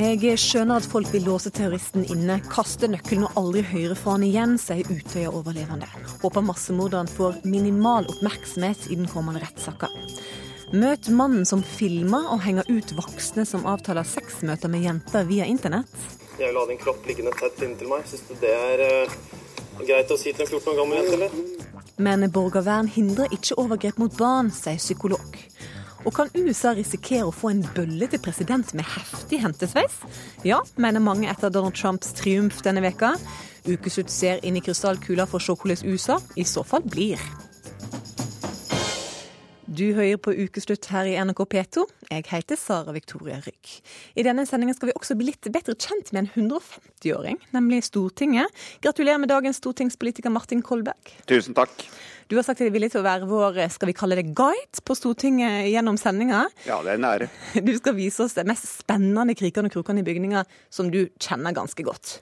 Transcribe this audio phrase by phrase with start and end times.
[0.00, 4.22] Jeg skjønner at folk vil låse terroristen inne, kaste nøkkelen og aldri høre fra han
[4.24, 5.84] igjen, sier Utøya-overlevende.
[6.22, 9.90] Håper massemorderen får minimal oppmerksomhet i den kommende rettssaka.
[10.72, 15.92] Møt mannen som filmer og henger ut voksne som avtaler sexmøter med jenter via internett.
[16.38, 18.08] Jeg vil ha din kropp liggende tett inntil meg.
[18.08, 19.20] Syns du det er uh,
[19.84, 21.68] greit å si til en 14 år gammel jente, eller?
[22.00, 25.42] Men borgervern hindrer ikke overgrep mot barn, sier psykolog.
[26.04, 29.98] Og kan USA risikere å få en bøllete president med heftig hentesveis?
[30.48, 33.12] Ja, mener mange etter Donald Trumps triumf denne veka.
[33.68, 37.20] Ukeslutt ser inn i krystallkula for å se hvordan USA i så fall blir.
[39.70, 41.84] Du hører på Ukeslutt her i NRK P2.
[42.10, 43.76] Jeg heter Sara Victoria Rygg.
[44.18, 48.50] I denne sendingen skal vi også bli litt bedre kjent med en 150-åring, nemlig Stortinget.
[48.82, 51.14] Gratulerer med dagens stortingspolitiker Martin Kolberg.
[51.30, 51.86] Tusen takk.
[52.30, 54.94] Du har sagt deg villig til å være vår skal vi kalle det guide på
[54.94, 56.44] Stortinget gjennom sendinga.
[56.62, 57.26] Ja, det er en ære.
[57.66, 61.56] Du skal vise oss de mest spennende krikene og krokene i bygninga som du kjenner
[61.56, 62.20] ganske godt.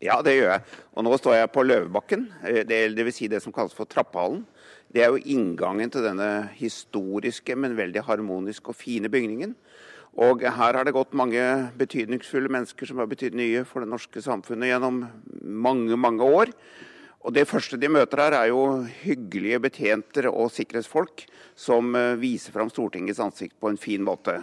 [0.00, 0.64] Ja, det gjør jeg.
[0.96, 3.90] Og nå står jeg på Løvebakken, eh, det, det vil si det som kalles for
[3.90, 4.46] Trappehallen.
[4.88, 9.58] Det er jo inngangen til denne historiske, men veldig harmoniske og fine bygningen.
[10.24, 11.44] Og her har det gått mange
[11.76, 15.04] betydningsfulle mennesker som har betydd mye for det norske samfunnet gjennom
[15.44, 16.56] mange, mange år.
[17.26, 21.26] Og Det første de møter her, er jo hyggelige betjenter og sikkerhetsfolk
[21.58, 24.38] som eh, viser fram Stortingets ansikt på en fin måte.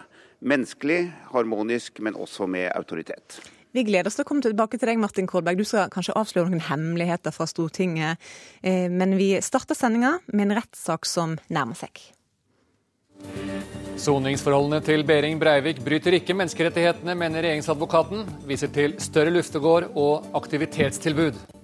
[0.46, 3.40] Menneskelig, harmonisk, men også med autoritet.
[3.76, 5.60] Vi gleder oss til å komme tilbake til deg, Martin Kolberg.
[5.60, 8.22] Du skal kanskje avsløre noen hemmeligheter fra Stortinget.
[8.64, 12.04] Eh, men vi starter sendinga med en rettssak som nærmer seg.
[13.96, 18.26] Soningsforholdene til Behring Breivik bryter ikke menneskerettighetene, mener regjeringsadvokaten.
[18.48, 21.55] Viser til større luftegård og aktivitetstilbud.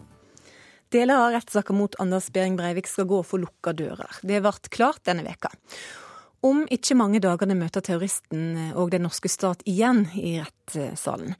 [0.91, 4.18] Deler av rettssaka mot Anders Behring Breivik skal gå for lukka dører.
[4.28, 5.47] Det ble klart denne veka.
[6.44, 11.38] Om ikke mange dagene møter terroristen og den norske stat igjen i rettssalen.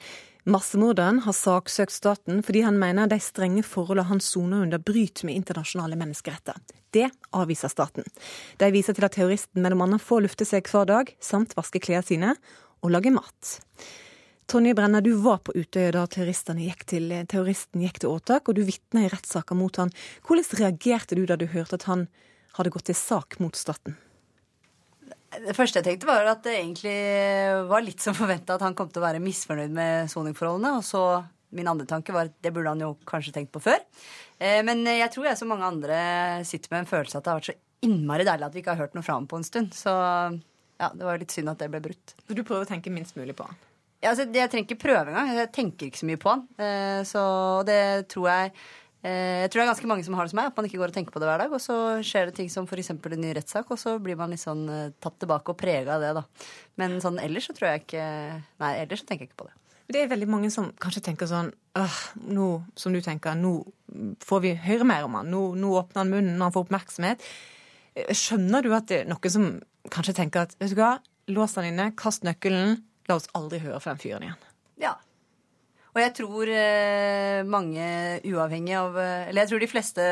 [0.48, 5.42] Massemorderen har saksøkt staten fordi han mener de strenge forholdene han soner under, bryter med
[5.42, 6.56] internasjonale menneskeretter.
[6.96, 8.08] Det avviser staten.
[8.58, 10.00] De viser til at terroristen bl.a.
[10.00, 12.32] får lufte seg hver dag, samt vaske klærne sine
[12.82, 13.58] og lage mat.
[14.52, 16.02] Tonje Brenna, du var på Utøya da
[16.60, 19.94] gikk til, terroristen gikk til åtak, og du vitna i rettssaka mot han.
[20.28, 22.10] Hvordan reagerte du da du hørte at han
[22.58, 23.96] hadde gått til sak mot staten?
[25.32, 26.98] Det første jeg tenkte, var at det egentlig
[27.72, 30.74] var litt som forventa at han kom til å være misfornøyd med soningforholdene.
[30.82, 31.06] Og så
[31.56, 33.80] min andre tanke var at det burde han jo kanskje tenkt på før.
[34.36, 36.04] Eh, men jeg tror jeg som mange andre
[36.44, 38.84] sitter med en følelse at det har vært så innmari deilig at vi ikke har
[38.84, 39.72] hørt noe fra ham på en stund.
[39.80, 42.18] Så ja, det var litt synd at det ble brutt.
[42.20, 43.68] Så du prøver å tenke minst mulig på han?
[44.02, 45.32] Altså, jeg trenger ikke prøve engang.
[45.38, 46.46] Jeg tenker ikke så mye på han.
[46.58, 47.24] Eh, så
[47.68, 48.52] det tror jeg
[49.06, 50.82] eh, Jeg tror det er ganske mange som har det som meg, at man ikke
[50.82, 51.54] går og tenker på det hver dag.
[51.54, 52.94] Og så skjer det ting som f.eks.
[52.96, 56.06] en ny rettssak, og så blir man litt sånn eh, tatt tilbake og prega av
[56.06, 56.26] det, da.
[56.82, 58.06] Men sånn ellers så tror jeg ikke
[58.64, 59.58] Nei, ellers så tenker jeg ikke på det.
[59.92, 61.98] Det er veldig mange som kanskje tenker sånn Åh,
[62.32, 62.46] nå,
[62.80, 63.54] Som du tenker, nå
[64.24, 65.30] får vi høre mer om han.
[65.32, 67.26] Nå, nå åpner han munnen når han får oppmerksomhet.
[68.16, 69.48] Skjønner du at det er noen som
[69.92, 70.94] kanskje tenker at vet du hva,
[71.32, 72.80] lås han inne, kast nøkkelen,
[73.12, 74.44] La oss aldri høre fra den fyren igjen.
[74.80, 74.96] Ja.
[75.92, 77.86] Og jeg tror eh, mange
[78.24, 80.06] uavhengig av eh, Eller jeg tror de fleste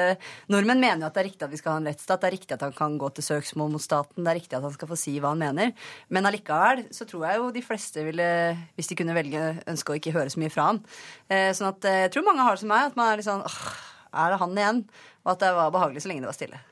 [0.51, 2.19] nordmenn mener at det er riktig at vi skal ha en rettsstat.
[2.19, 4.25] Det er riktig at han kan gå til søksmål mot staten.
[4.25, 5.71] Det er riktig at han skal få si hva han mener.
[6.11, 8.27] Men allikevel så tror jeg jo de fleste ville,
[8.75, 10.83] hvis de kunne velge, ønske å ikke høre så mye fra han.
[11.31, 13.47] Eh, sånn at jeg tror mange har det som meg, at man er litt sånn
[13.47, 13.73] åh,
[14.19, 14.85] er det han igjen?
[15.23, 16.63] Og at det var behagelig så lenge det var stille.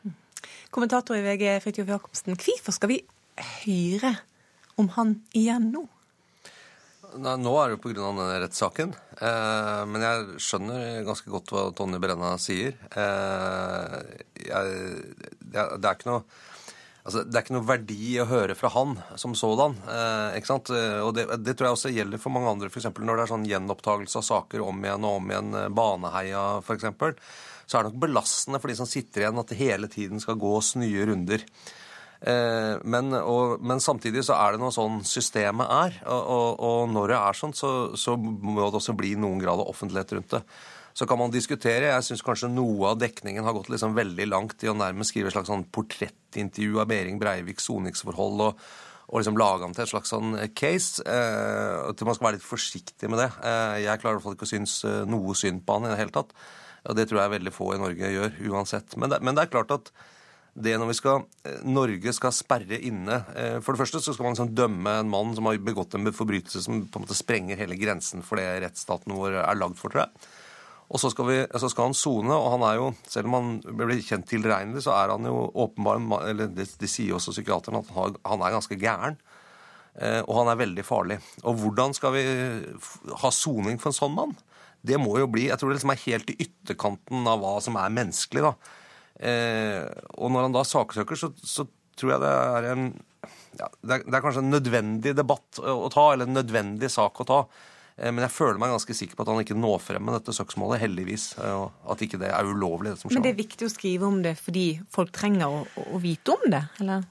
[0.75, 2.35] Kommentator i VG, Fridtjof Jacobsen.
[2.35, 3.03] Hvorfor skal vi
[3.63, 4.17] høre
[4.75, 5.87] om han igjen nå?
[7.15, 7.93] Nå er det jo pga.
[8.01, 8.91] denne rettssaken.
[9.21, 12.75] Eh, men jeg skjønner ganske godt hva Tonje Brenna sier.
[12.91, 13.95] Eh,
[14.43, 14.75] jeg,
[15.39, 16.23] det, er, det, er ikke noe
[17.07, 19.77] Altså, det er ikke noe verdi å høre fra han som sådan.
[19.87, 20.73] Eh, ikke sant?
[21.07, 22.89] Og det, det, tror jeg også gjelder for mange andre, f.eks.
[22.91, 26.89] når det er sånn gjenopptakelse av saker om igjen og om igjen, Baneheia f.eks.
[27.63, 30.35] Så er det nok belastende for de som sitter igjen, at det hele tiden skal
[30.41, 31.47] gås nye runder.
[32.21, 35.99] Eh, men, og, men, samtidig så er det noe sånn systemet er.
[36.09, 39.69] Og, og, når det er sånn, så, så, må det også bli noen grad av
[39.69, 40.43] offentlighet rundt det.
[40.97, 41.91] Så kan man diskutere.
[41.91, 45.29] Jeg syns kanskje noe av dekningen har gått liksom veldig langt i å nærmest skrive
[45.29, 48.45] et slags sånn portrettintervju av Behring Breiviks soningsforhold.
[48.49, 48.67] og,
[49.07, 51.03] og liksom lage han til et slags sånn case.
[51.07, 53.29] Eh, at man skal være litt forsiktig med det.
[53.39, 55.93] Eh, jeg klarer i hvert fall ikke å synes eh, noe synd på han i
[55.93, 56.33] det hele tatt.
[56.87, 58.97] Og det tror jeg veldig få i Norge gjør uansett.
[58.99, 59.93] Men det, men det er klart at
[60.57, 64.33] det når skal, eh, Norge skal sperre inne eh, For det første så skal man
[64.33, 67.77] liksom dømme en mann som har begått en forbrytelse som på en måte sprenger hele
[67.77, 70.29] grensen for det rettsstaten vår er lagd for, tror jeg.
[70.87, 73.49] Og så skal, vi, så skal han sone, og han er jo, selv om han
[73.59, 75.99] blir kjent tilregnelig, så er han jo åpenbar
[76.29, 79.17] Eller De, de sier også psykiaterne, at han, han er ganske gæren.
[79.97, 81.19] Eh, og han er veldig farlig.
[81.43, 82.23] Og hvordan skal vi
[83.23, 84.35] ha soning for en sånn mann?
[84.87, 87.79] Det må jo bli Jeg tror det liksom er helt i ytterkanten av hva som
[87.81, 88.85] er menneskelig, da.
[89.19, 89.83] Eh,
[90.17, 91.65] og når han da saksøker, så, så
[91.97, 92.87] tror jeg det er en
[93.57, 97.23] ja, det, er, det, er, kanskje en nødvendig debatt å ta, eller en nødvendig sak
[97.23, 97.39] å ta.
[97.97, 100.35] Eh, men jeg føler meg ganske sikker på at han ikke når frem med dette
[100.37, 101.31] søksmålet, heldigvis.
[101.41, 103.17] Og at ikke det er ulovlig, det som skjer.
[103.17, 105.63] Men det er viktig å skrive om det fordi folk trenger å,
[105.97, 107.05] å vite om det, eller?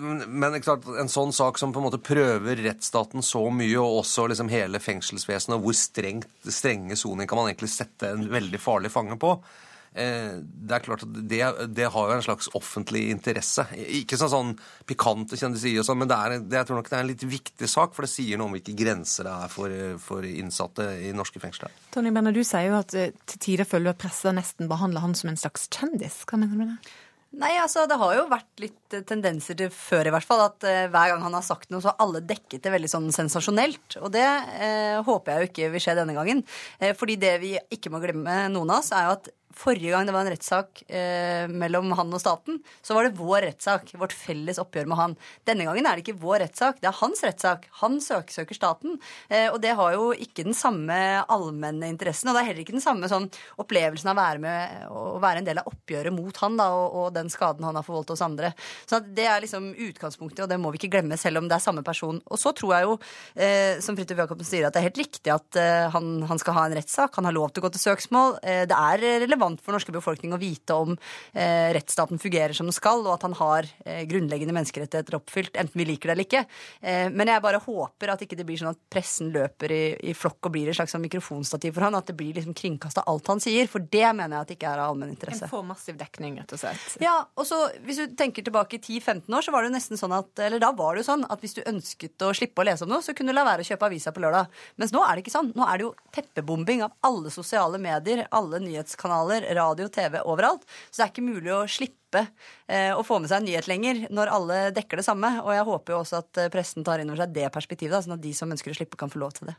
[0.00, 4.24] Men, men en sånn sak som på en måte prøver rettsstaten så mye, og også
[4.32, 8.90] liksom hele fengselsvesenet, og hvor strengt, strenge soning kan man egentlig sette en veldig farlig
[8.90, 11.40] fange på, eh, det er klart at det,
[11.72, 13.64] det, har jo en slags offentlig interesse.
[13.98, 14.50] Ikke sånn, sånn
[14.88, 17.24] pikante kjendiser og sånn, men det er, det, jeg tror nok det er en litt
[17.36, 21.14] viktig sak, for det sier noe om hvilke grenser det er for, for innsatte i
[21.16, 21.72] norske fengsler.
[21.94, 25.04] Tony Benner, du sier jo at eh, til tider føler du at pressa nesten behandler
[25.04, 26.22] han som en slags kjendis.
[26.28, 26.94] Hva mener du med det?
[27.36, 30.64] Nei, altså Det har jo vært litt eh, tendenser til før i hvert fall, at
[30.64, 33.98] uh, hver gang han har sagt noe, så har alle dekket det veldig sånn sensasjonelt.
[34.00, 36.44] Og det uh, håper jeg jo ikke vil skje denne gangen.
[36.80, 40.04] Uh, fordi det vi ikke må glemme, noen av oss, er jo at Forrige gang
[40.04, 43.94] det var en rettssak eh, mellom han og staten, så var det vår rettssak.
[43.96, 45.14] Vårt felles oppgjør med han.
[45.48, 47.64] Denne gangen er det ikke vår rettssak, det er hans rettssak.
[47.80, 48.98] Han søker staten.
[49.30, 50.98] Eh, og det har jo ikke den samme
[51.32, 52.28] allmenne interessen.
[52.28, 53.30] Og det er heller ikke den samme sånn,
[53.62, 56.86] opplevelsen av å være med å være en del av oppgjøret mot han da, og,
[57.00, 58.52] og, den skaden han har forvoldt oss andre.
[58.84, 61.64] Så det er liksom utgangspunktet, og det må vi ikke glemme, selv om det er
[61.64, 62.20] samme person.
[62.28, 62.98] Og så tror jeg jo,
[63.40, 66.58] eh, som Fridtjof Jacobsen sier, at det er helt riktig at eh, han, han, skal
[66.58, 67.16] ha en rettssak.
[67.16, 68.38] Han har lov til å gå til søksmål.
[68.44, 70.96] Eh, det er relevant relevant for norske befolkning å vite om
[71.32, 75.78] eh, rettsstaten fungerer som den skal, og at han har eh, grunnleggende menneskerettigheter oppfylt, enten
[75.78, 76.44] vi liker det eller ikke.
[76.80, 80.14] Eh, men jeg bare håper at ikke det blir sånn at pressen løper i, i
[80.14, 83.30] flokk og blir et slags sånn mikrofonstativ for han, at det blir liksom kringkasta alt
[83.30, 83.68] han sier.
[83.70, 85.46] For det mener jeg at ikke er av allmenninteresse.
[85.46, 86.98] En får massiv dekning, rett og slett.
[87.02, 90.00] Ja, og så hvis du tenker tilbake i 10-15 år, så var det jo nesten
[90.00, 92.66] sånn at Eller da var det jo sånn at hvis du ønsket å slippe å
[92.66, 94.50] lese om noe, så kunne du la være å kjøpe avisa på lørdag.
[94.80, 95.52] Mens nå er det ikke sånn.
[95.56, 100.64] Nå er det jo teppebombing av alle sosiale medier, alle nyhetskanaler kanaler, radio, TV overalt.
[100.90, 102.26] Så det er ikke mulig å slippe
[102.68, 105.40] eh, å få med seg en nyhet lenger når alle dekker det samme.
[105.44, 108.16] Og jeg håper jo også at eh, pressen tar inn over seg det perspektivet, sånn
[108.16, 109.56] at de som ønsker å slippe, kan få lov til det.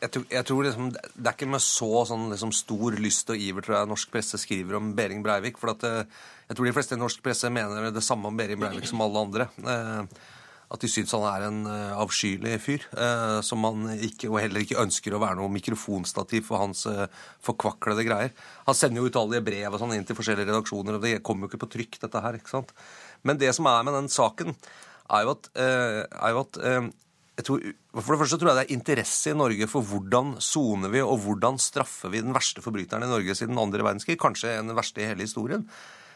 [0.00, 3.40] Jeg tror, jeg tror liksom, Det er ikke med så sånn, liksom, stor lyst og
[3.40, 5.60] iver tror jeg norsk presse skriver om Behring Breivik.
[5.60, 6.06] For at, eh,
[6.48, 9.26] jeg tror de fleste i norsk presse mener det samme om Behring Breivik som alle
[9.28, 9.50] andre.
[9.60, 10.32] Eh,
[10.74, 12.86] at de syns han er en uh, avskyelig fyr.
[12.96, 17.06] Uh, som man ikke, og heller ikke ønsker å være noe mikrofonstativ for hans uh,
[17.44, 18.34] forkvaklede greier.
[18.66, 21.52] Han sender jo utallige brev og sånn inn til forskjellige redaksjoner, og det kommer jo
[21.52, 22.40] ikke på trykk, dette her.
[22.40, 22.74] ikke sant?
[23.22, 24.52] Men det som er med den saken,
[25.14, 26.92] er jo at, er jo at
[27.34, 27.58] Tror,
[27.90, 31.16] for det første tror jeg det er interesse i Norge for hvordan soner vi og
[31.24, 34.14] hvordan straffer vi den verste forbryteren i Norge siden andre verdenskrig.
[34.22, 35.64] Kanskje den verste i hele historien.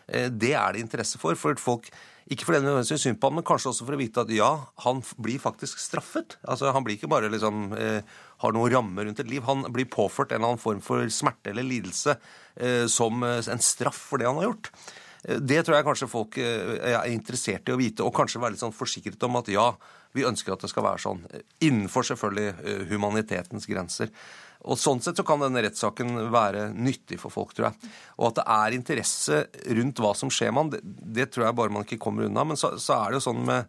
[0.06, 1.34] Det er det interesse for.
[1.34, 1.90] For folk
[2.28, 4.50] ikke fordi det nødvendigvis synd på ham, men kanskje også for å vite at ja,
[4.84, 6.36] han blir faktisk straffet.
[6.44, 8.02] Altså, Han blir ikke bare liksom eh,
[8.42, 9.42] har noen rammer rundt et liv.
[9.48, 12.18] Han blir påført en eller annen form for smerte eller lidelse
[12.56, 14.68] eh, som eh, en straff for det han har gjort.
[15.24, 18.58] Eh, det tror jeg kanskje folk eh, er interessert i å vite, og kanskje være
[18.58, 19.70] litt sånn forsikret om at ja,
[20.12, 21.24] vi ønsker at det skal være sånn.
[21.64, 24.12] Innenfor selvfølgelig humanitetens grenser.
[24.66, 27.92] Og Sånn sett så kan denne rettssaken være nyttig for folk, tror jeg.
[28.18, 29.42] Og at det er interesse
[29.78, 30.80] rundt hva som skjer med han, det,
[31.20, 32.44] det, tror jeg bare man ikke kommer unna.
[32.48, 33.68] Men så, så, er det jo sånn med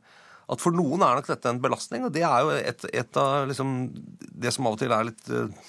[0.50, 3.46] at for noen er nok dette en belastning, og det er jo et, et av
[3.52, 3.76] liksom,
[4.18, 5.68] det som av og til er litt eh,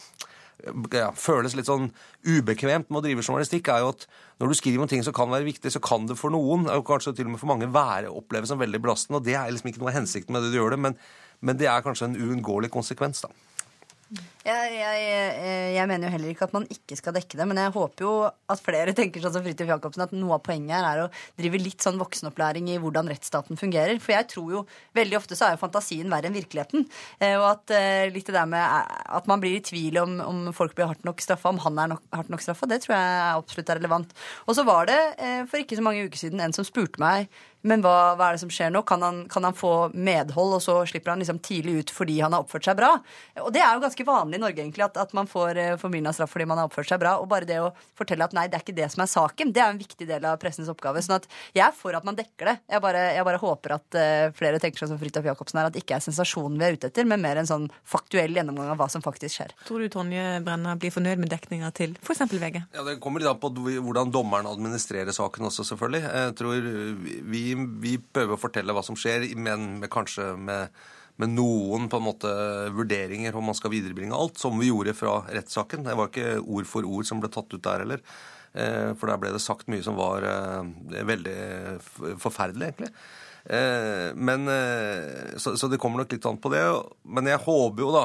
[0.96, 1.90] ja, føles litt sånn
[2.24, 4.06] ubekvemt med å drive journalistikk, er jo at
[4.40, 6.86] når du skriver om ting som kan være viktig, så kan det for noen, og
[6.88, 9.20] kanskje til og med for mange, være oppleves som veldig belastende.
[9.20, 10.96] Og det er liksom ikke noe av hensikten med det du gjør det, men,
[11.44, 13.32] men det er kanskje en uunngåelig konsekvens, da.
[14.10, 15.02] Jeg, jeg,
[15.76, 18.12] jeg, mener jo heller ikke at man ikke skal dekke det, men jeg håper jo
[18.26, 21.60] at flere tenker sånn som Fridtjof Jacobsen, at noe av poenget her er å drive
[21.62, 24.00] litt sånn voksenopplæring i hvordan rettsstaten fungerer.
[24.02, 24.62] For jeg tror jo
[24.98, 26.88] veldig ofte så er jo fantasien verre enn virkeligheten.
[27.22, 30.18] Eh, og at eh, litt det der med eh, at man blir i tvil om,
[30.24, 32.96] om folk blir hardt nok straffa, om han er nok, hardt nok straffa, det tror
[32.96, 34.18] jeg absolutt er relevant.
[34.50, 34.98] Og så var det
[35.50, 37.30] for ikke så mange uker siden en som spurte meg
[37.62, 38.80] men hva, hva, er det som skjer nå?
[38.88, 42.32] Kan han, kan han, få medhold, og så slipper han liksom tidlig ut fordi han
[42.32, 42.94] har oppført seg bra?
[43.44, 46.14] Og det er jo ganske vanlig i Norge, egentlig, at, at man får uh, formildende
[46.16, 47.18] straff fordi man har oppført seg bra.
[47.20, 49.64] Og bare det å fortelle at nei, det er ikke det som er saken, det
[49.64, 51.02] er en viktig del av pressens oppgave.
[51.04, 52.56] sånn at jeg er for at man dekker det.
[52.72, 55.76] Jeg bare, jeg bare håper at uh, flere tenker seg som Fridtjof Jacobsen her, at
[55.76, 58.80] det ikke er sensasjonen vi er ute etter, men mer en sånn faktuell gjennomgang av
[58.80, 59.54] hva som faktisk skjer.
[59.68, 62.24] Tror du Tonje Brenna blir fornøyd med dekninga til f.eks.
[62.30, 62.62] VG?
[62.72, 66.02] Ja, Det kommer litt an på hvordan dommeren administrerer saken også, selvfølgelig.
[66.08, 66.70] Jeg tror
[67.30, 70.74] vi vi prøver å fortelle hva som skjer, men med, kanskje med,
[71.20, 72.34] med, noen på en måte
[72.76, 75.86] vurderinger om man skal viderebringe alt, som vi gjorde fra rettssaken.
[75.86, 78.04] Det var ikke ord for ord som ble tatt ut der heller.
[78.50, 81.36] Eh, for der ble det sagt mye som var eh, veldig
[82.18, 82.90] forferdelig, egentlig.
[83.40, 84.50] Eh, men,
[85.40, 86.64] så, det kommer nok litt an på det.
[87.06, 88.04] Men jeg håper jo, da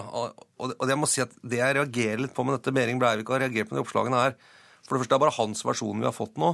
[0.63, 3.43] Og jeg må si at det jeg reagerer litt på med dette Behring Breivik har
[3.43, 4.37] reagert på de oppslagene her
[4.85, 6.53] For det første det er bare hans versjon vi har fått nå.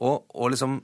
[0.00, 0.78] Og, og liksom,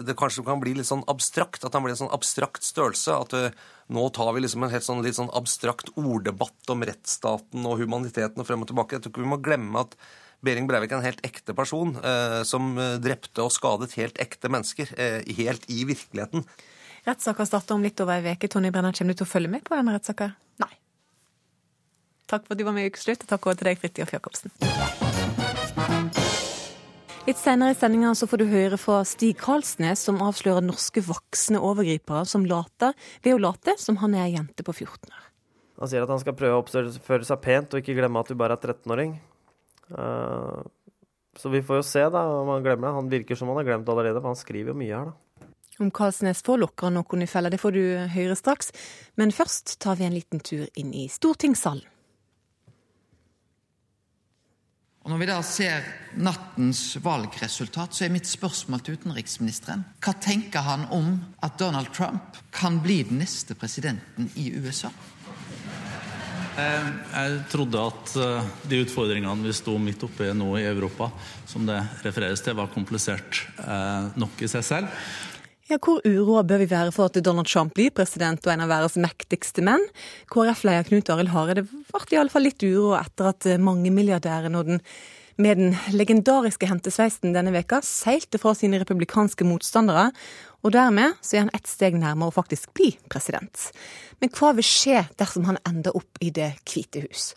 [0.00, 3.16] det kanskje kan bli litt sånn abstrakt, at han blir en sånn abstrakt størrelse.
[3.16, 3.50] At det,
[3.92, 8.40] nå tar vi liksom en helt sånn, litt sånn abstrakt orddebatt om rettsstaten og humaniteten
[8.40, 8.96] og frem og tilbake.
[8.96, 9.98] Jeg tror ikke vi må glemme at
[10.44, 14.50] Behring Breivik er en helt ekte person eh, som eh, drepte og skadet helt ekte
[14.52, 14.92] mennesker.
[14.94, 16.46] Eh, helt i virkeligheten.
[17.08, 18.50] Rettssaka starter om litt over ei uke.
[18.52, 20.30] Tonje Brenna, kommer du til å følge med på denne rettssaka?
[20.62, 20.72] Nei.
[22.28, 25.07] Takk for at du var med i Ukeslutt, og takk også til deg, Fridtjof Jacobsen.
[27.28, 32.22] Litt senere i sendinga får du høre fra Stig Karlsnes, som avslører norske voksne overgripere
[32.24, 35.26] som later ved å late som han er ei jente på 14 år.
[35.82, 38.38] Han sier at han skal prøve å oppføre seg pent og ikke glemme at du
[38.40, 39.12] bare er 13-åring.
[39.92, 40.64] Uh,
[41.36, 42.94] så vi får jo se da om han glemmer det.
[42.96, 45.50] Han virker som han har glemt allerede, for han skriver jo mye her, da.
[45.84, 47.82] Om Karlsnes får lokka noen i fella, det får du
[48.16, 48.72] høre straks.
[49.20, 51.84] Men først tar vi en liten tur inn i stortingssalen.
[55.08, 55.84] Og Når vi da ser
[56.20, 62.36] nattens valgresultat, så er mitt spørsmål til utenriksministeren Hva tenker han om at Donald Trump
[62.52, 64.90] kan bli den neste presidenten i USA?
[66.60, 71.08] Eh, jeg trodde at eh, de utfordringene vi sto midt oppe i nå i Europa,
[71.48, 74.92] som det refereres til, var komplisert eh, nok i seg selv.
[75.68, 78.70] Ja, Hvor uroa bør vi være for at Donald Trump blir president og en av
[78.70, 79.82] verdens mektigste menn?
[80.32, 84.80] KrF-leder Knut Arild Hareide ble iallfall litt uro etter at mangemilliardæren og den
[85.38, 90.08] med den legendariske hentesveisen denne veka seilte fra sine republikanske motstandere,
[90.66, 93.68] og dermed så er han ett steg nærmere å faktisk bli president.
[94.18, 97.28] Men hva vil skje dersom han ender opp i Det hvite hus?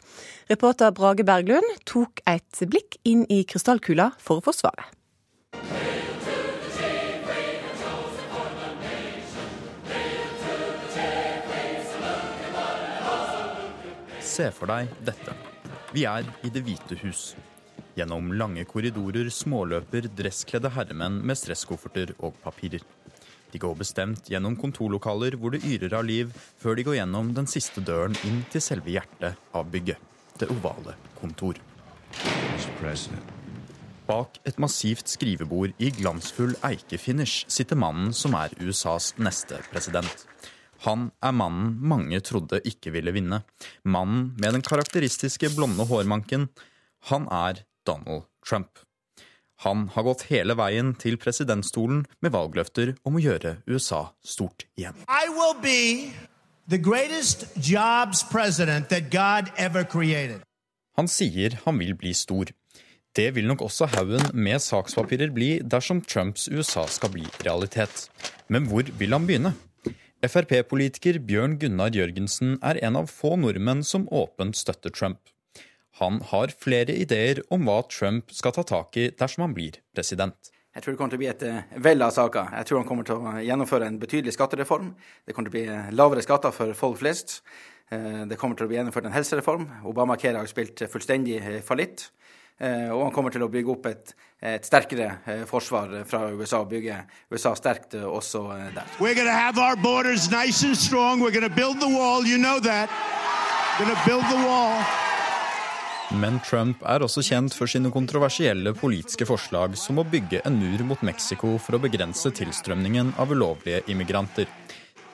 [0.50, 4.56] Reporter Brage Berglund tok et blikk inn i krystallkula for å få
[14.32, 15.34] Se for deg dette.
[15.92, 17.34] Vi er i Det hvite hus.
[17.98, 22.86] Gjennom lange korridorer småløper dresskledde herremenn med stresskofferter og papirer.
[23.52, 27.50] De går bestemt gjennom kontorlokaler hvor det yrer av liv, før de går gjennom den
[27.52, 30.00] siste døren inn til selve hjertet av bygget,
[30.40, 31.60] det ovale kontor.
[34.08, 40.28] Bak et massivt skrivebord i glansfull eikefinish sitter mannen som er USAs neste president.
[40.86, 43.44] Han er mannen mange trodde ikke ville vinne.
[43.84, 46.50] Mannen med den karakteristiske blonde hårmanken.
[47.12, 48.82] Han er Donald Trump.
[49.62, 54.98] Han har gått hele veien til presidentstolen med valgløfter om å gjøre USA stort igjen.
[55.06, 56.10] I will be
[56.66, 60.42] the greatest jobs president that God ever created.
[60.98, 62.50] Han sier han vil bli stor.
[63.14, 68.08] Det vil nok også haugen med sakspapirer bli dersom Trumps USA skal bli realitet.
[68.50, 69.54] Men hvor vil han begynne?
[70.22, 75.18] Frp-politiker Bjørn Gunnar Jørgensen er en av få nordmenn som åpent støtter Trump.
[75.98, 80.52] Han har flere ideer om hva Trump skal ta tak i dersom han blir president.
[80.76, 82.54] Jeg tror det kommer til å bli et uh, vell av saker.
[82.60, 84.94] Jeg tror han kommer til å gjennomføre en betydelig skattereform.
[85.26, 87.40] Det kommer til å bli eh, lavere skatter for folk flest.
[87.90, 89.66] Uh, det kommer til å bli gjennomført en helsereform.
[89.90, 92.12] Obamacare har spilt fullstendig fallitt.
[92.62, 97.00] Og han kommer til å bygge opp et, et sterkere forsvar fra USA, og bygge
[97.34, 98.44] USA sterkt også
[98.76, 98.86] der.
[99.00, 101.22] We're gonna have our borders nice and strong.
[101.22, 102.22] We're gonna build the wall.
[102.22, 102.90] You know that.
[103.80, 104.78] We're gonna build the wall.
[106.12, 110.84] Men Trump er også kjent for sine kontroversielle politiske forslag, som å bygge en mur
[110.90, 114.50] mot Mexico for å begrense tilstrømningen av ulovlige immigranter.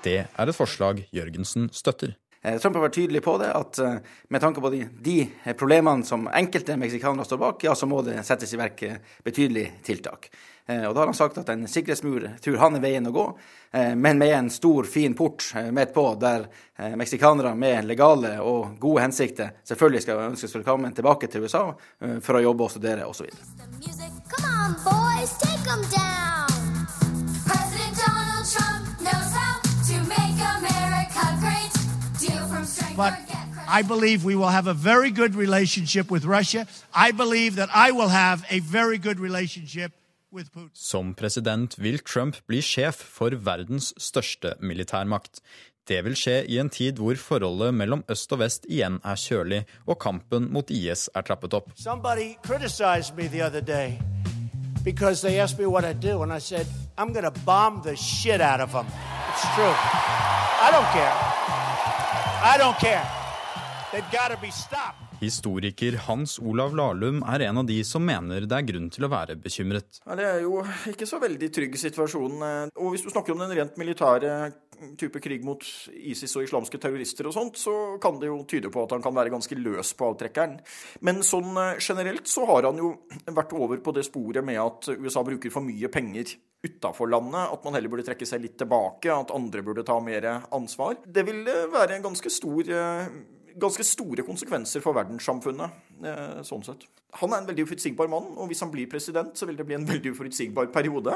[0.02, 2.16] Det er et forslag Jørgensen støtter.
[2.42, 3.96] Eh, Trump har vært tydelig på det, at eh,
[4.30, 5.18] med tanke på de, de
[5.58, 9.82] problemene som enkelte meksikanere står bak, ja, så må det settes i verk eh, betydelige
[9.88, 10.30] tiltak.
[10.68, 13.24] Og Da har han sagt at en sikkerhetsmur tror han er veien å gå,
[13.96, 16.44] men med en stor, fin port midt på, der
[17.00, 21.70] meksikanere med legale og gode hensikter selvfølgelig skal ønskes velkommen tilbake til USA
[22.20, 23.32] for å jobbe og studere osv.
[24.28, 26.47] Come on, boys, take them down.
[32.98, 33.14] But
[33.80, 36.66] I believe we will have a very good relationship with Russia.
[36.96, 39.92] I believe that I will have a very good relationship
[40.32, 40.72] with Putin.
[40.74, 45.42] Som president vil Trump bli sjef for verdens største militærmakt.
[45.88, 49.62] Det vil skje i en tid hvor forholdet mellom øst og vest igjen er kjølig,
[49.86, 51.72] og kampen mot IS er trappet opp.
[54.84, 56.66] because they asked me what I'd do, and I said,
[56.98, 58.86] I'm going to bomb the shit out of them.
[59.32, 59.76] It's true.
[60.66, 61.67] I don't care.
[62.44, 63.06] I don't care.
[63.92, 65.02] They've got to be stopped.
[65.20, 69.10] Historiker Hans Olav Lahlum er en av de som mener det er grunn til å
[69.10, 69.98] være bekymret.
[70.06, 70.60] Ja, det er jo
[70.92, 72.36] ikke så veldig trygg situasjon.
[72.78, 74.36] Og hvis du snakker om den rent militære
[75.00, 78.84] type krig mot ISIS og islamske terrorister og sånt, så kan det jo tyde på
[78.84, 80.58] at han kan være ganske løs på avtrekkeren.
[81.08, 82.94] Men sånn eh, generelt så har han jo
[83.28, 87.64] vært over på det sporet med at USA bruker for mye penger utafor landet, at
[87.64, 90.98] man heller burde trekke seg litt tilbake, at andre burde ta mer ansvar.
[91.06, 91.44] Det vil
[91.74, 93.10] være en ganske stor eh,
[93.58, 95.86] ganske store konsekvenser for verdenssamfunnet.
[96.06, 96.86] Eh, sånn sett.
[97.22, 99.78] Han er en veldig uforutsigbar mann, og hvis han blir president, så vil det bli
[99.78, 101.16] en veldig uforutsigbar periode.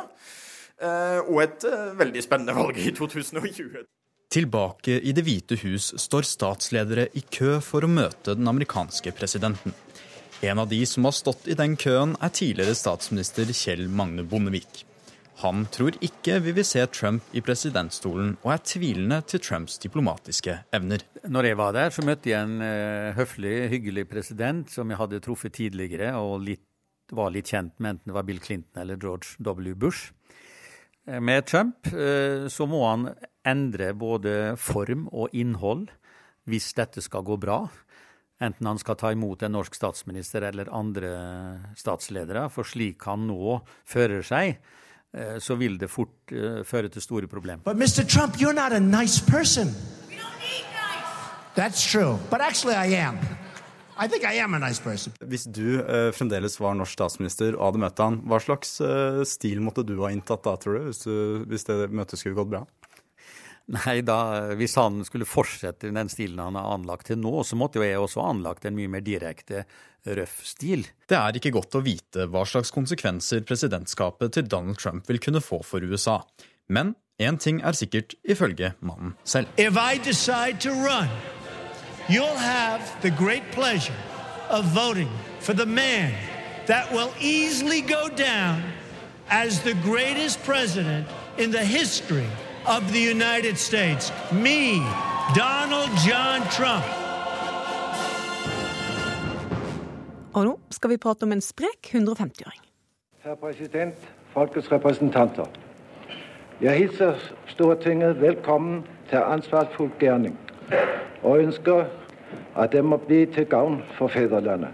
[0.82, 3.86] Eh, og et eh, veldig spennende valg i 2020.
[4.32, 9.76] Tilbake i Det hvite hus står statsledere i kø for å møte den amerikanske presidenten.
[10.42, 14.86] En av de som har stått i den køen, er tidligere statsminister Kjell Magne Bondevik.
[15.42, 20.56] Han tror ikke vi vil se Trump i presidentstolen, og er tvilende til Trumps diplomatiske
[20.74, 21.06] evner.
[21.26, 25.22] Når jeg var der, så møtte jeg en uh, høflig, hyggelig president som jeg hadde
[25.26, 26.64] truffet tidligere, og litt,
[27.12, 29.74] var litt kjent med, enten det var Bill Clinton eller George W.
[29.76, 30.14] Bush.
[31.08, 33.10] Eh, med Trump uh, så må han
[33.48, 35.88] endre både form og innhold
[36.50, 37.64] hvis dette skal gå bra.
[38.42, 41.12] Enten han skal ta imot en norsk statsminister eller andre
[41.78, 42.48] statsledere.
[42.50, 44.58] For slik han nå fører seg,
[45.14, 46.32] Eh, så vil det fort
[46.64, 47.64] føre til store problemer.
[47.64, 48.08] But Mr.
[48.08, 49.68] Trump, you're not a nice person.
[50.08, 51.56] We don't need nice.
[51.56, 53.18] That's true, but actually I am.
[54.00, 55.14] I think I am a nice person.
[55.20, 59.62] Hvis du uh, fremdeles var norsk statsminister og hadde møtt han, hva slags uh, stil
[59.64, 62.66] måtte du ha inntatt da, tror du, hvis, du, hvis det møtet skulle gått bra?
[63.72, 67.80] Nei, da, Hvis han skulle fortsette den stilen han har anlagt til nå, så måtte
[67.80, 69.64] jo jeg også ha anlagt en mye mer direkte,
[70.02, 70.88] røff stil.
[71.08, 75.44] Det er ikke godt å vite hva slags konsekvenser presidentskapet til Donald Trump vil kunne
[75.46, 76.24] få for USA.
[76.74, 79.48] Men én ting er sikkert, ifølge mannen selv.
[79.62, 81.12] If I decide to run,
[82.10, 84.02] you'll have the great pleasure
[84.50, 85.10] of voting
[85.40, 86.14] for the man
[86.68, 88.64] that will easily go down
[89.30, 92.28] as the greatest president in the history
[92.68, 94.12] of the United States.
[94.32, 94.80] Me,
[95.36, 96.86] Donald John Trump.
[100.34, 102.62] Og nå skal vi prate om en sprek 150-åring.
[103.24, 103.96] Herr president,
[104.34, 105.46] folkets representanter.
[106.62, 110.38] Jeg hilser Stortinget velkommen til ansvarsfull gjerning,
[111.24, 111.90] og ønsker
[112.56, 114.72] at det må bli til gagn for fedrelandet.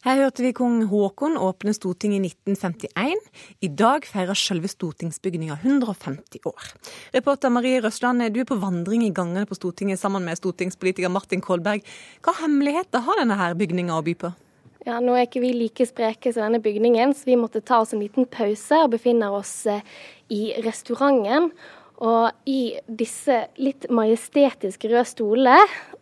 [0.00, 3.18] Her hørte vi kong Haakon åpne Stortinget i 1951.
[3.60, 6.70] I dag feirer selve stortingsbygninga 150 år.
[7.12, 11.44] Reporter Marie Røsland, du er på vandring i gangene på Stortinget sammen med stortingspolitiker Martin
[11.44, 11.84] Kolberg.
[12.24, 14.32] Hva hemmeligheter har denne her bygninga å by på?
[14.86, 17.92] Ja, Nå er ikke vi like spreke som denne bygningen, så vi måtte ta oss
[17.92, 19.84] en liten pause og befinner oss eh,
[20.32, 21.50] i restauranten.
[22.00, 25.58] Og i disse litt majestetiske røde stolene,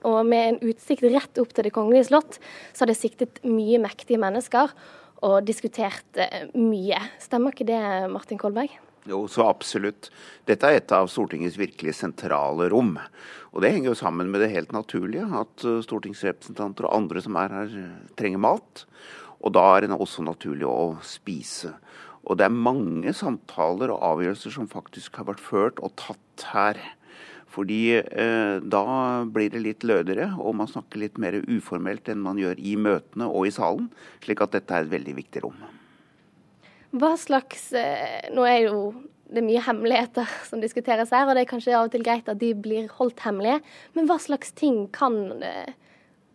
[0.07, 2.39] og med en utsikt rett opp til Det kongelige slott,
[2.73, 4.71] så har det siktet mye mektige mennesker
[5.27, 7.01] og diskutert eh, mye.
[7.19, 7.81] Stemmer ikke det,
[8.13, 8.77] Martin Kolberg?
[9.09, 10.11] Jo, så absolutt.
[10.47, 12.95] Dette er et av Stortingets virkelig sentrale rom.
[13.51, 17.39] Og det henger jo sammen med det helt naturlige, at eh, stortingsrepresentanter og andre som
[17.43, 17.79] er her,
[18.21, 18.85] trenger mat.
[19.43, 21.75] Og da er det også naturlig å spise.
[22.29, 26.81] Og det er mange samtaler og avgjørelser som faktisk har vært ført og tatt her.
[27.49, 28.85] Fordi eh, da
[29.25, 33.29] blir det litt lødigere, og man snakker litt mer uformelt enn man gjør i møtene
[33.33, 33.89] og i salen.
[34.25, 35.63] Slik at dette er et veldig viktig rom.
[36.93, 38.83] Hva slags eh, Nå er jo
[39.29, 42.29] det er mye hemmeligheter som diskuteres her, og det er kanskje av og til greit
[42.33, 43.61] at de blir holdt hemmelige.
[43.97, 45.75] Men hva slags ting kan eh,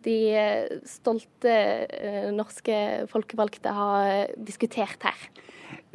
[0.06, 2.76] de eh, stolte eh, norske
[3.10, 3.88] folkevalgte ha
[4.38, 5.26] diskutert her?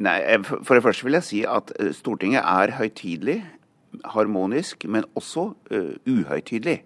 [0.00, 3.40] Nei, eh, For det første vil jeg si at eh, Stortinget er høytidelig,
[4.14, 6.84] harmonisk, men også uh, uhøytidelig.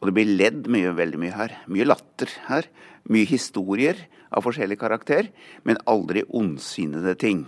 [0.00, 1.52] Og det blir ledd mye, veldig mye her.
[1.70, 2.66] Mye latter her.
[3.06, 4.00] Mye historier
[4.34, 5.28] av forskjellig karakter,
[5.62, 7.44] men aldri ondsinnede ting.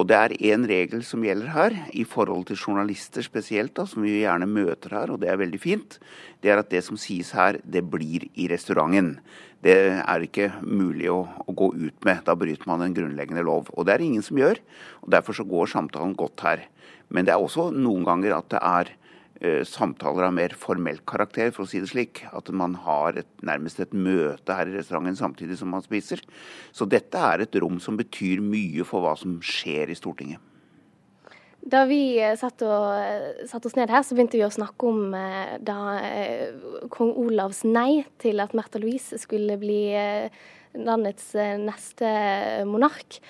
[0.00, 4.04] Og det er én regel som gjelder her, i forhold til journalister spesielt, da, som
[4.06, 5.98] vi gjerne møter her, og det er veldig fint.
[6.40, 9.18] Det er at det som sies her, det blir i restauranten.
[9.62, 12.24] Det er ikke mulig å, å, gå ut med.
[12.26, 13.68] Da bryter man en grunnleggende lov.
[13.76, 14.58] Og det er ingen som gjør.
[15.04, 16.64] og Derfor så går samtalen godt her.
[17.12, 18.90] Men det er også noen ganger at det er
[19.66, 22.22] samtaler av mer formelt karakter, for å si det slik.
[22.30, 26.22] At man har et, nærmest et møte her i restauranten samtidig som man spiser.
[26.70, 30.42] Så dette er et rom som betyr mye for hva som skjer i Stortinget.
[31.62, 34.88] Da vi satte satt, og, eh, satt, oss ned her, så begynte vi å snakke
[34.88, 35.76] om eh, da
[36.90, 39.84] kong Olavs nei til at Märtha Louise skulle bli
[40.74, 41.32] landets
[41.62, 42.08] neste
[42.68, 43.20] monark.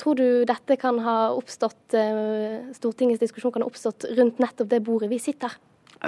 [0.00, 1.96] Tror du dette kan ha oppstått,
[2.76, 5.54] Stortingets diskusjon kan ha oppstått rundt nettopp det bordet vi sitter?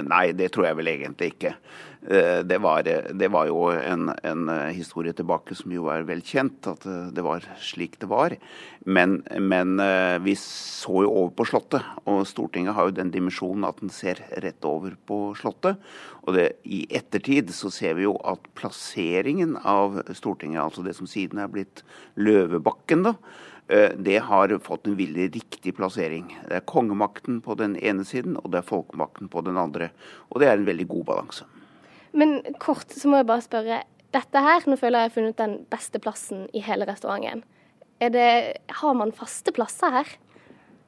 [0.05, 1.53] Nei, det tror jeg vel egentlig ikke.
[2.05, 6.69] Eh, det var, det var jo en, en, historie tilbake som jo er vel kjent,
[6.69, 8.35] at det var slik det var.
[8.85, 9.81] Men, men,
[10.23, 14.21] vi så jo over på Slottet, og Stortinget har jo den dimensjonen at den ser
[14.45, 15.81] rett over på Slottet.
[16.27, 21.09] Og det, i ettertid så ser vi jo at plasseringen av Stortinget, altså det som
[21.09, 21.83] siden er blitt
[22.19, 26.31] Løvebakken, da, Eh, det har fått en veldig riktig plassering.
[26.49, 29.91] Det er kongemakten på den ene siden, og det er folkemakten på den andre.
[30.33, 31.45] Og det er en veldig god balanse.
[32.17, 33.83] Men kort så må jeg bare spørre.
[34.09, 37.43] Dette her, nå føler jeg jeg har funnet den beste plassen i hele restauranten.
[37.99, 40.15] Det, har man faste plasser her?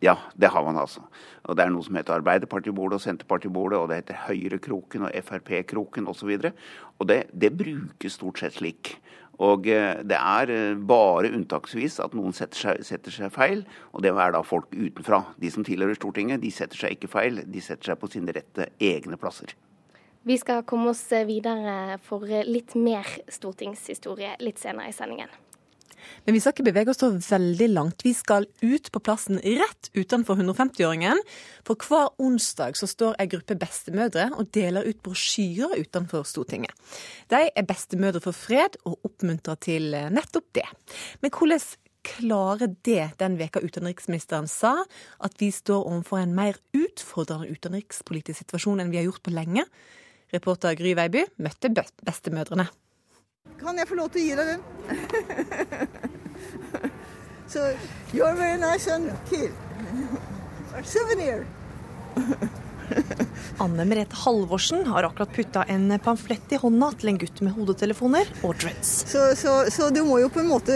[0.02, 1.04] Ja, det har man altså.
[1.46, 6.08] Og Det er noe som heter Arbeiderpartibordet og Senterpartibordet, og det heter Høyrekroken og Frp-kroken
[6.10, 6.32] osv.
[6.34, 6.52] Og, så
[6.98, 8.96] og det, det brukes stort sett slik.
[9.42, 14.06] Og eh, det er eh, bare unntaksvis at noen setter seg, setter seg, feil, og
[14.06, 15.24] det er da folk utenfra.
[15.42, 18.70] De som tilhører Stortinget, de setter seg ikke feil, de setter seg på sine rette
[18.78, 19.56] egne plasser.
[20.22, 25.32] Vi skal komme oss videre for litt mer stortingshistorie litt senere i sendingen.
[26.26, 28.06] Men vi skal ikke bevege oss så veldig langt.
[28.06, 31.22] Vi skal ut på plassen rett utenfor 150-åringen.
[31.68, 36.74] For hver onsdag så står ei gruppe bestemødre og deler ut brosjyrer utenfor Stortinget.
[37.32, 40.68] De er bestemødre for fred og oppmuntrer til nettopp det.
[41.22, 41.64] Men hvordan
[42.02, 44.74] klarer det den veka utenriksministeren sa,
[45.22, 49.68] at vi står overfor en mer utfordrende utenrikspolitisk situasjon enn vi har gjort på lenge?
[50.34, 52.70] Reporter Gry Veiby møtte bestemødrene.
[53.62, 54.62] Kan jeg få lov til å gi deg den?
[57.54, 57.78] so,
[58.14, 59.52] you're very nice and kid.
[60.84, 61.46] Souvenir.
[63.64, 68.30] Anne Merete Halvorsen har akkurat putta en pamflett i hånda til en gutt med hodetelefoner
[68.42, 68.92] og dreads.
[69.12, 70.76] Så, så, så, du må jo på en måte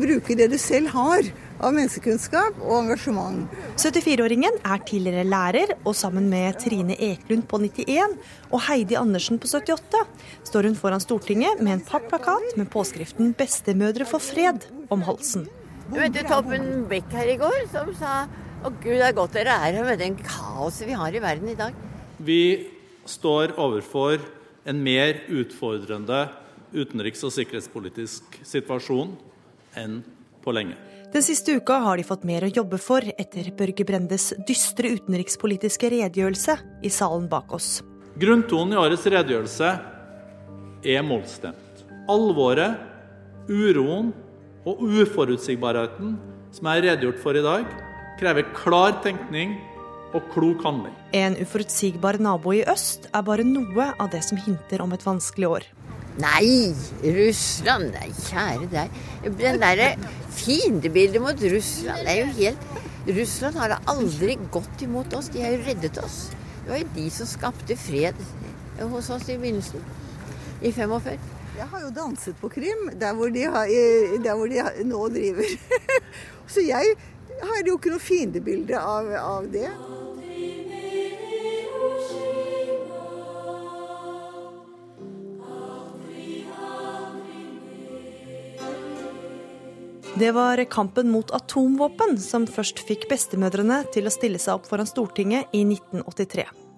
[0.00, 3.44] bruke det du selv har av menneskekunnskap og engasjement.
[3.76, 8.16] 74-åringen er tidligere lærer, og sammen med Trine Eklund på 91
[8.48, 10.04] og Heidi Andersen på 78
[10.48, 15.48] står hun foran Stortinget med en papplakat med påskriften 'Bestemødre for fred' om halsen.
[15.90, 18.24] Du møtte Toppen Beck her i går, som sa
[18.60, 21.48] å gud, det er godt dere er her med den kaoset vi har i verden
[21.52, 21.76] i dag.
[22.20, 22.68] Vi
[23.08, 24.20] står overfor
[24.68, 26.26] en mer utfordrende
[26.76, 29.14] utenriks- og sikkerhetspolitisk situasjon
[29.80, 30.00] enn
[30.44, 30.76] på lenge.
[31.10, 35.90] Den siste uka har de fått mer å jobbe for etter Børge Brendes dystre utenrikspolitiske
[35.90, 36.54] redegjørelse
[36.86, 37.80] i salen bak oss.
[38.20, 39.72] Grunntonen i årets redegjørelse
[40.86, 41.84] er målstemt.
[42.10, 42.78] Alvoret,
[43.50, 44.12] uroen
[44.68, 46.14] og uforutsigbarheten
[46.54, 47.66] som er redegjort for i dag,
[48.20, 49.56] krever klar tenkning
[50.12, 50.94] og klok handling.
[51.16, 55.48] En uforutsigbar nabo i øst er bare noe av det som hinter om et vanskelig
[55.48, 55.68] år.
[56.20, 58.96] Nei, Russland Nei, kjære deg.
[59.38, 59.92] Den derre
[60.36, 65.30] fiendebildet mot Russland det er jo helt Russland har da aldri gått imot oss.
[65.32, 66.18] De har jo reddet oss.
[66.64, 68.18] Det var jo de som skapte fred
[68.90, 69.86] hos oss i begynnelsen.
[70.60, 71.16] I 45.
[71.56, 73.72] Jeg har jo danset på Krim, der hvor de, har,
[74.22, 75.56] der hvor de nå driver.
[76.52, 76.94] Så jeg
[77.48, 79.70] har jo ikke noe fiendebilde av, av det.
[90.20, 94.88] Det var kampen mot atomvåpen som først fikk bestemødrene til å stille seg opp foran
[94.88, 96.69] Stortinget i 1983.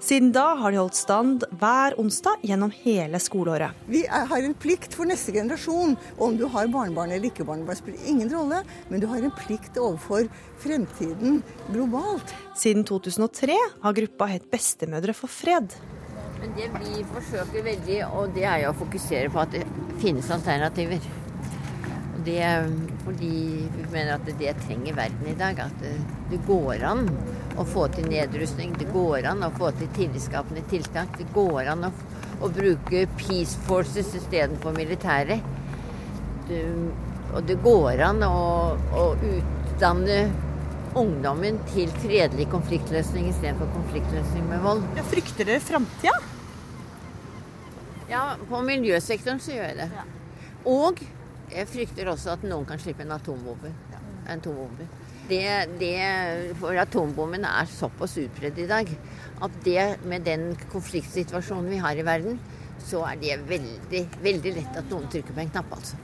[0.00, 3.72] Siden da har de holdt stand hver onsdag gjennom hele skoleåret.
[3.88, 5.96] Vi har en plikt for neste generasjon.
[6.20, 9.80] Om du har barnebarn eller ikke barnebarn spiller ingen rolle, men du har en plikt
[9.80, 10.28] overfor
[10.62, 11.40] fremtiden
[11.72, 12.34] globalt.
[12.56, 15.72] Siden 2003 har gruppa hett Bestemødre for fred.
[16.42, 19.64] Men det vi forsøker veldig, og det er jo å fokusere på at det
[20.02, 21.00] finnes alternativer
[22.26, 22.50] det
[23.04, 23.30] fordi
[23.76, 25.60] vi mener at det trenger verden i dag.
[25.66, 25.94] At det,
[26.32, 27.06] det går an
[27.56, 28.74] å få til nedrustning.
[28.78, 31.14] Det går an å få til tillitsskapende tiltak.
[31.18, 31.92] Det går an å,
[32.42, 35.40] å bruke Peace Forces istedenfor militære.
[36.46, 36.64] Det,
[37.32, 38.34] og det går an å,
[38.76, 40.20] å utdanne
[40.96, 44.86] ungdommen til fredelig konfliktløsning istedenfor konfliktløsning med vold.
[44.96, 46.14] Jeg frykter dere framtida?
[48.06, 50.06] Ja, på miljøsektoren så gjør jeg det.
[50.66, 51.02] Og
[51.52, 53.70] jeg frykter også at noen kan slippe en atombombe.
[54.26, 54.88] En atombombe.
[55.26, 55.42] Det,
[55.80, 55.94] det,
[56.60, 58.90] for atombomben er såpass utbredt i dag
[59.42, 62.38] at det med den konfliktsituasjonen vi har i verden,
[62.86, 65.98] så er det veldig, veldig lett at noen trykker på en knapp, altså.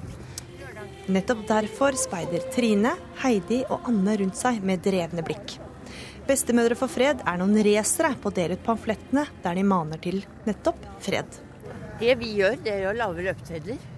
[1.12, 5.57] Nettopp derfor speider Trine, Heidi og Anne rundt seg med drevne blikk.
[6.26, 10.20] Bestemødre for fred er noen racere på å dele ut pamflettene der de maner til
[10.46, 11.40] nettopp fred.
[11.98, 13.91] Det vi gjør, det er å lage løpesedler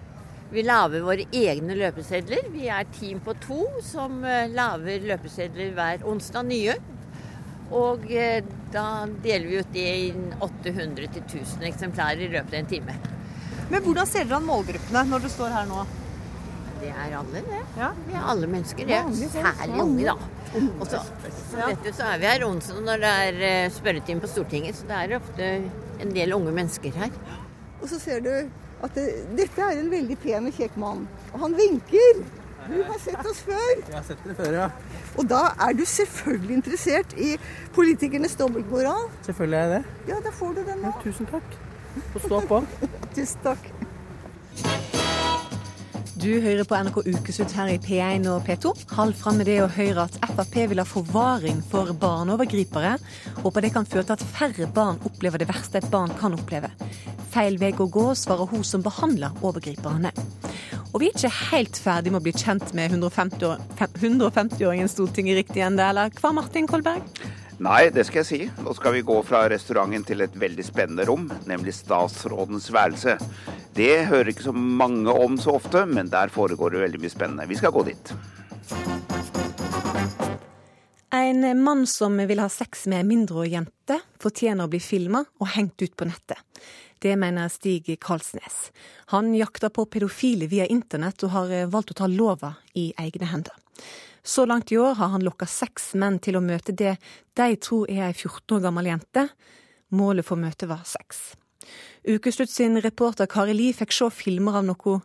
[0.55, 2.47] vi lager våre egne løpesedler.
[2.55, 6.77] Vi er team på to som eh, lager løpesedler hver onsdag nye.
[7.75, 8.87] Og eh, da
[9.25, 10.07] deler vi ut det i
[10.38, 12.97] 800 til 1000 eksemplarer i løpet av en time.
[13.73, 15.85] Men hvordan ser dere an målgruppene når du står her nå?
[16.81, 17.61] Det er alle, det.
[17.75, 18.99] Det er alle mennesker, det.
[18.99, 19.31] er.
[19.33, 20.17] Særlig unge, da.
[20.79, 21.01] Og så,
[21.57, 24.90] vet du, så er vi her onsdag når det er eh, spørretime på Stortinget, så
[24.90, 25.49] det er ofte
[26.05, 27.17] en del unge mennesker her.
[27.81, 28.35] Og så ser du
[28.87, 31.05] at det, dette er en veldig pen og kjekk mann.
[31.33, 32.25] Og han vinker.
[32.64, 33.73] Du har sett oss før.
[33.77, 34.68] Jeg har sett dere før, ja.
[35.20, 37.35] Og da er du selvfølgelig interessert i
[37.77, 39.09] politikernes dobbeltmoral.
[39.29, 40.12] Selvfølgelig er jeg det.
[40.14, 40.94] Ja, da får du den nå.
[41.05, 41.59] tusen takk.
[42.14, 42.64] Få stå på.
[43.16, 44.93] Tusen takk.
[46.24, 48.70] Du hører på NRK Ukeslutt her i P1 og P2.
[48.96, 52.94] Hold fram med det å høre at Frp vil ha forvaring for barneovergripere.
[53.42, 56.70] Håper det kan føre til at færre barn opplever det verste et barn kan oppleve.
[57.34, 60.14] Feil vei å gå, svarer hun som behandler overgriperne.
[60.94, 65.66] Og vi er ikke helt ferdig med å bli kjent med 150-åringen 150 Stortinget riktig
[65.68, 67.04] ennå, eller hva, Martin Kolberg?
[67.62, 68.38] Nei, det skal jeg si.
[68.64, 73.14] Nå skal vi gå fra restauranten til et veldig spennende rom, nemlig statsrådens værelse.
[73.77, 77.47] Det hører ikke så mange om så ofte, men der foregår det veldig mye spennende.
[77.51, 78.14] Vi skal gå dit.
[81.14, 85.53] En mann som vil ha sex med en mindreårig jente, fortjener å bli filma og
[85.55, 86.40] hengt ut på nettet.
[86.99, 88.73] Det mener Stig Karlsnes.
[89.12, 93.55] Han jakter på pedofile via internett og har valgt å ta lova i egne hender.
[94.24, 96.96] Så langt i år har han lokka seks menn til å møte det
[97.37, 99.26] de tror er ei 14 år gammel jente.
[99.92, 101.34] Målet for møtet var sex.
[102.08, 104.96] Ukeslutt sin reporter Kari Li fikk se filmer av noe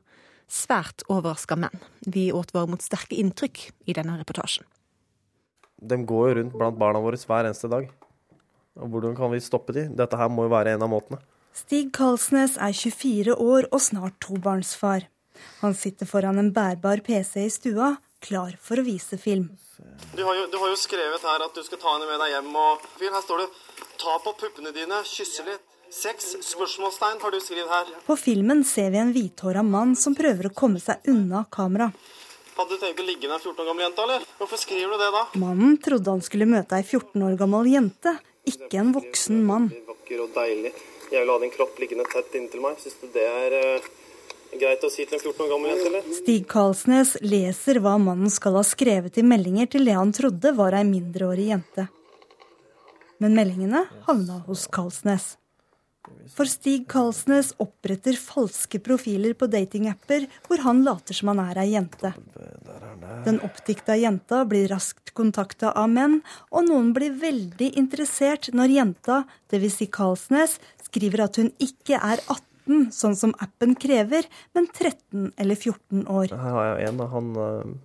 [0.50, 1.76] svært overraska menn.
[2.08, 4.66] Vi advarer mot sterke inntrykk i denne reportasjen.
[5.80, 7.92] De går jo rundt blant barna våre hver eneste dag.
[8.80, 9.88] Og Hvordan kan vi stoppe de?
[9.92, 11.20] Dette her må jo være en av måtene.
[11.56, 15.10] Stig Karlsnes er 24 år og snart tobarnsfar.
[15.60, 19.50] Han sitter foran en bærbar PC i stua klar for å vise film.
[20.16, 22.36] Du har, jo, du har jo skrevet her at du skal ta henne med deg
[22.36, 22.56] hjem.
[22.56, 23.50] og Her står det
[24.00, 25.66] 'ta på puppene dine, kysse litt'.
[25.90, 27.88] Seks spørsmålstegn har du skrevet her.
[28.06, 31.90] På filmen ser vi en hvithåra mann som prøver å komme seg unna kamera.
[32.60, 34.28] Hadde du tenkt å ligge med en 14 år gammel jente, eller?
[34.38, 35.24] Hvorfor skriver du det da?
[35.42, 38.14] Mannen trodde han skulle møte ei 14 år gammel jente,
[38.46, 39.70] ikke en voksen mann.
[39.88, 40.74] Vakker og deilig.
[41.10, 42.78] Jeg vil ha din kropp liggende tett inntil meg.
[42.84, 43.90] Syns du det er uh,
[44.58, 46.16] greit å si til en 14 år gammel jente, eller?
[46.18, 50.78] Stig Karlsnes leser hva mannen skal ha skrevet i meldinger til det han trodde var
[50.78, 51.86] ei mindreårig jente.
[53.20, 55.36] Men meldingene havna hos Karlsnes.
[56.34, 61.70] For Stig Karlsnes oppretter falske profiler på datingapper hvor han later som han er ei
[61.74, 62.14] jente.
[63.26, 66.20] Den oppdikta jenta blir raskt kontakta av menn,
[66.54, 69.80] og noen blir veldig interessert når jenta, dvs.
[69.80, 72.49] Si Karlsnes, skriver at hun ikke er 18,
[72.96, 74.28] sånn som appen krever,
[74.58, 76.34] men 13 eller 14 år.
[76.34, 77.04] Her har jeg en.
[77.14, 77.78] Han uh,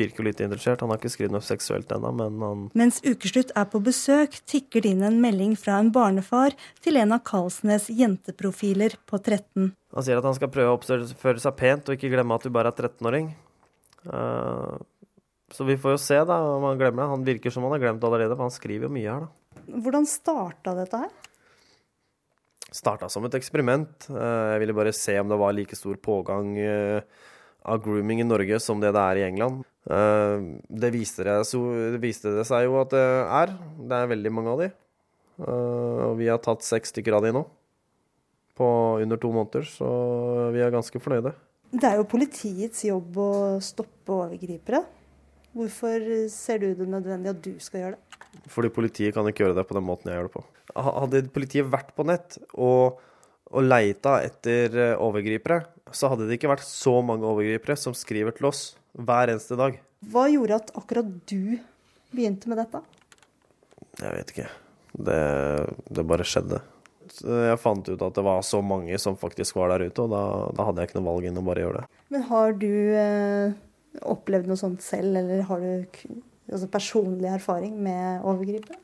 [0.00, 0.80] virker litt interessert.
[0.84, 4.84] Han har ikke skrevet noe seksuelt ennå, men han Mens Ukeslutt er på besøk, tikker
[4.84, 9.72] det inn en melding fra en barnefar til en av Karlsnes jenteprofiler på 13.
[9.96, 12.52] Han sier at han skal prøve å oppføre seg pent og ikke glemme at du
[12.54, 13.32] bare er 13-åring.
[14.08, 14.80] Uh,
[15.50, 17.10] så vi får jo se da om han glemmer det.
[17.10, 19.34] Han virker som han har glemt allerede, for han skriver jo mye her, da.
[19.82, 21.10] Hvordan starta dette her?
[22.74, 24.06] Starta som et eksperiment.
[24.08, 27.00] Uh, jeg ville bare se om det var like stor pågang uh,
[27.66, 29.64] av grooming i Norge som det det er i England.
[29.84, 31.34] Det viste, det,
[31.92, 33.52] det viste det seg jo at det er.
[33.90, 34.68] Det er veldig mange av de.
[35.40, 37.42] Og vi har tatt seks stykker av de nå.
[38.56, 38.68] På
[39.00, 39.88] under to måneder, så
[40.54, 41.32] vi er ganske fornøyde.
[41.70, 43.30] Det er jo politiets jobb å
[43.64, 44.82] stoppe overgripere.
[45.56, 48.18] Hvorfor ser du det nødvendig at du skal gjøre det?
[48.52, 50.44] Fordi politiet kan ikke gjøre det på den måten jeg gjør det på.
[50.86, 53.00] Hadde politiet vært på nett og,
[53.50, 58.50] og leita etter overgripere, så hadde det ikke vært så mange overgripere som skriver til
[58.52, 58.62] oss
[58.94, 59.78] hver eneste dag.
[60.10, 61.58] Hva gjorde at akkurat du
[62.14, 62.82] begynte med dette?
[64.00, 64.50] Jeg vet ikke.
[64.90, 65.22] Det,
[65.90, 66.60] det bare skjedde.
[67.10, 70.22] Jeg fant ut at det var så mange som faktisk var der ute, og da,
[70.54, 72.00] da hadde jeg ikke noe valg enn å bare gjøre det.
[72.14, 73.58] Men har du eh,
[74.02, 75.96] opplevd noe sånt selv, eller har du
[76.50, 78.78] altså, personlig erfaring med overgripere?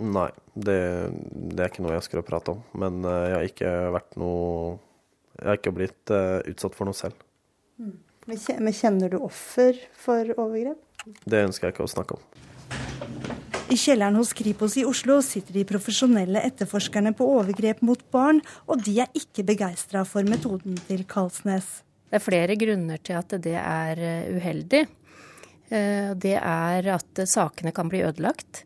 [0.00, 0.78] Nei, det,
[1.12, 2.62] det, er ikke noe jeg ønsker å prate om.
[2.80, 4.78] Men uh, jeg har ikke vært noe
[5.40, 7.20] Jeg har ikke blitt uh, utsatt for noe selv.
[7.80, 7.98] Mm.
[8.28, 10.80] Men kjenner du offer for overgrep?
[11.24, 12.24] Det ønsker jeg ikke å snakke om.
[13.70, 18.82] I kjelleren hos Kripos i Oslo sitter de profesjonelle etterforskerne på overgrep mot barn, og
[18.82, 21.68] de er ikke begeistra for metoden til Karlsnes.
[22.10, 24.00] Det er flere grunner til at det er
[24.34, 24.80] uheldig.
[25.70, 28.64] Det er at sakene kan bli ødelagt.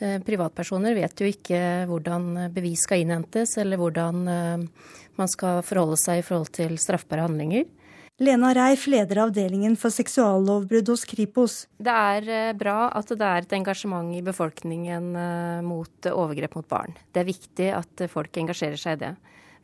[0.00, 1.58] Privatpersoner vet jo ikke
[1.90, 7.68] hvordan bevis skal innhentes, eller hvordan man skal forholde seg i forhold til straffbare handlinger.
[8.16, 11.56] Lena Reif leder avdelingen for seksuallovbrudd hos Kripos.
[11.76, 16.68] Det er eh, bra at det er et engasjement i befolkningen eh, mot overgrep mot
[16.70, 16.96] barn.
[17.12, 19.12] Det er viktig at folk engasjerer seg i det.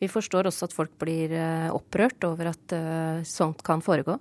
[0.03, 2.77] Vi forstår også at folk blir eh, opprørt over at
[3.27, 4.19] sånt kan foregå.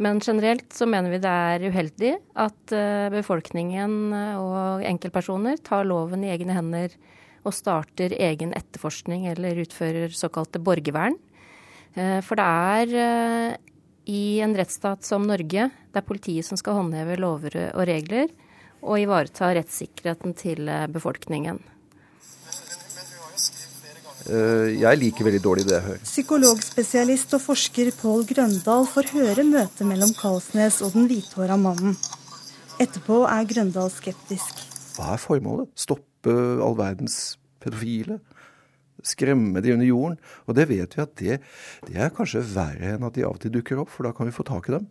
[0.00, 2.72] Men generelt så mener vi det er uheldig at
[3.12, 6.94] befolkningen og enkeltpersoner tar loven i egne hender
[7.44, 11.16] og starter egen etterforskning eller utfører såkalte borgervern.
[11.94, 13.56] Eh, for det er eh,
[14.10, 18.30] i en rettsstat som Norge, det er politiet som skal håndheve lover og regler
[18.80, 21.60] og ivareta rettssikkerheten til eh, befolkningen.
[24.28, 26.02] Jeg liker veldig dårlig det jeg hører.
[26.04, 31.96] Psykologspesialist og forsker Pål Grøndal får høre møtet mellom Karlsnes og den hvithåra mannen.
[32.80, 34.60] Etterpå er Grøndal skeptisk.
[34.98, 35.72] Hva er formålet?
[35.78, 38.18] Stoppe all verdens pedofile?
[39.02, 40.18] skremme de under jorden.
[40.46, 41.40] Og det vet vi at det,
[41.86, 44.26] det, er kanskje verre enn at de av og til dukker opp, for da kan
[44.28, 44.84] vi få tak i dem.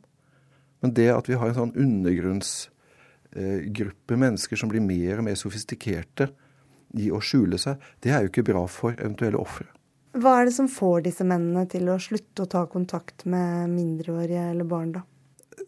[0.84, 5.38] Men det at vi har en sånn undergrunnsgruppe eh, mennesker som blir mer og mer
[5.40, 6.26] sofistikerte
[6.98, 9.68] i å skjule seg, det er jo ikke bra for eventuelle ofre.
[10.18, 14.50] Hva er det som får disse mennene til å slutte å ta kontakt med mindreårige
[14.56, 15.06] eller barn, da?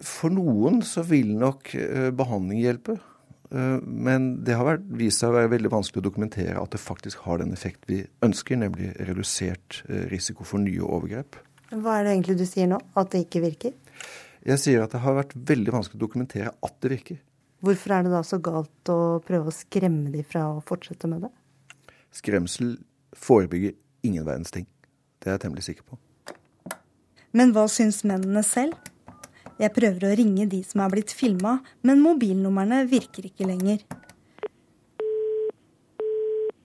[0.01, 2.97] For noen så vil nok eh, behandling hjelpe.
[3.51, 7.21] Eh, men det har vist seg å være veldig vanskelig å dokumentere at det faktisk
[7.27, 11.37] har den effekt vi ønsker, nemlig redusert eh, risiko for nye overgrep.
[11.71, 12.81] Hva er det egentlig du sier nå?
[12.97, 13.75] At det ikke virker?
[14.41, 17.21] Jeg sier at det har vært veldig vanskelig å dokumentere at det virker.
[17.61, 21.27] Hvorfor er det da så galt å prøve å skremme de fra å fortsette med
[21.27, 21.31] det?
[22.11, 22.73] Skremsel
[23.13, 23.75] forebygger
[24.07, 24.65] ingen verdens ting.
[25.21, 25.99] Det er jeg temmelig sikker på.
[27.37, 28.73] Men hva syns mennene selv?
[29.61, 33.83] Jeg prøver å ringe de som er blitt filma, men mobilnumrene virker ikke lenger.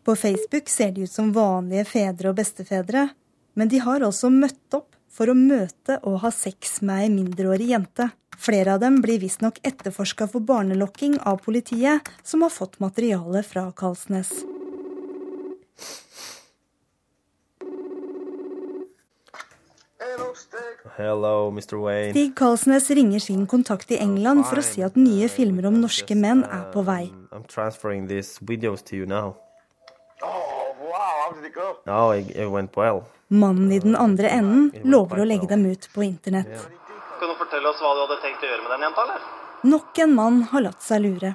[0.06, 3.10] På Facebook ser de ut som vanlige fedre og bestefedre,
[3.52, 7.70] men de har også møtt opp for å møte og ha sex med ei mindreårig
[7.72, 8.10] jente.
[8.36, 13.70] Flere av dem blir visstnok etterforska for barnelokking av politiet, som har fått materiale fra
[13.72, 14.34] Kalsnes.
[20.96, 21.76] Hello, Mr.
[21.76, 22.12] Wayne.
[22.12, 26.16] Stig Kalsnes ringer sin kontakt i England for å si at nye filmer om norske
[26.16, 27.10] menn er på vei.
[27.32, 29.36] I'm transferring these videos to you now.
[30.22, 31.76] Oh, wow, how did it go?
[31.86, 33.04] Oh, it, it went well.
[33.28, 36.68] Mannen i den andre enden lover å legge dem ut på internett.
[37.18, 39.24] Kan du fortelle oss hva du hadde tenkt å gjøre med den jenta, eller?
[39.66, 41.32] Nok en mann har latt seg lure.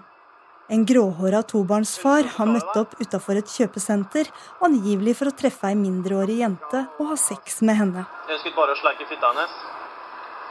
[0.72, 4.30] En gråhåra tobarnsfar har møtt opp utafor et kjøpesenter,
[4.64, 8.06] angivelig for å treffe ei mindreårig jente og ha sex med henne.
[8.30, 9.58] Jeg ønsket bare å sleike fitta hennes.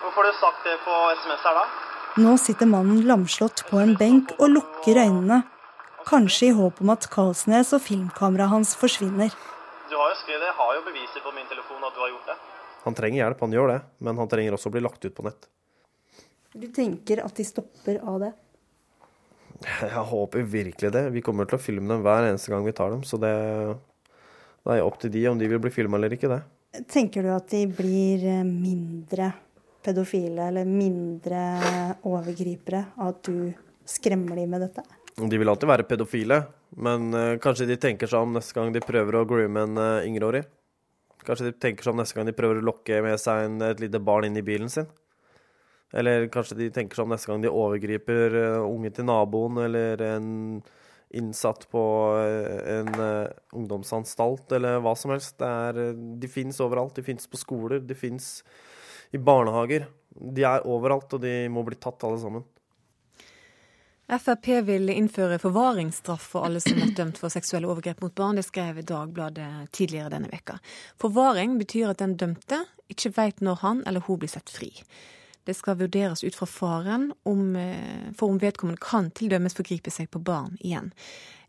[0.03, 1.63] Hvorfor har du sagt det på SMS her da?
[2.21, 5.41] Nå sitter mannen lamslått på en benk og lukker øynene.
[6.05, 9.33] Kanskje i håp om at Karlsnes og filmkameraet hans forsvinner.
[9.91, 12.13] Du har jo skrevet det, jeg har jo beviser på min telefon at du har
[12.13, 12.37] gjort det.
[12.85, 15.25] Han trenger hjelp, han gjør det, men han trenger også å bli lagt ut på
[15.27, 15.49] nett.
[16.55, 18.31] Du tenker at de stopper av det?
[19.83, 21.03] Jeg håper virkelig det.
[21.13, 23.03] Vi kommer til å filme dem hver eneste gang vi tar dem.
[23.05, 23.35] Så det,
[24.63, 26.41] det er opp til de om de vil bli filma eller ikke, det.
[26.91, 29.33] Tenker du at de blir eh, mindre
[29.83, 31.43] pedofile eller mindre
[32.07, 33.51] overgripere av at du
[33.91, 34.87] skremmer dem med dette?
[35.29, 36.39] De vil alltid være pedofile,
[36.81, 40.07] men uh, kanskje de tenker seg om neste gang de prøver å groome en uh,
[40.07, 40.45] yngreårig.
[41.27, 43.83] Kanskje de tenker seg om neste gang de prøver å lokke med seg en, et
[43.83, 44.87] lite barn inn i bilen sin.
[45.93, 50.07] Eller kanskje de tenker seg om neste gang de overgriper uh, unge til naboen, eller
[50.07, 50.31] en
[51.11, 51.83] innsatt på
[52.71, 53.27] en uh,
[53.59, 55.43] ungdomsanstalt, eller hva som helst.
[55.43, 55.83] Er,
[56.23, 56.95] de fins overalt.
[56.97, 58.37] De fins på skoler, de fins
[59.11, 59.89] i barnehager.
[60.15, 62.47] De er overalt, og de må bli tatt, alle sammen.
[64.11, 68.41] Frp vil innføre forvaringsstraff for alle som er dømt for seksuelle overgrep mot barn.
[68.41, 70.59] Det skrev Dagbladet tidligere denne veka.
[70.99, 74.73] Forvaring betyr at den dømte ikke veit når han eller hun blir sett fri.
[75.47, 80.11] Det skal vurderes ut fra faren om, eh, for om vedkommende kan tildømmes forgripe seg
[80.11, 80.91] på barn igjen.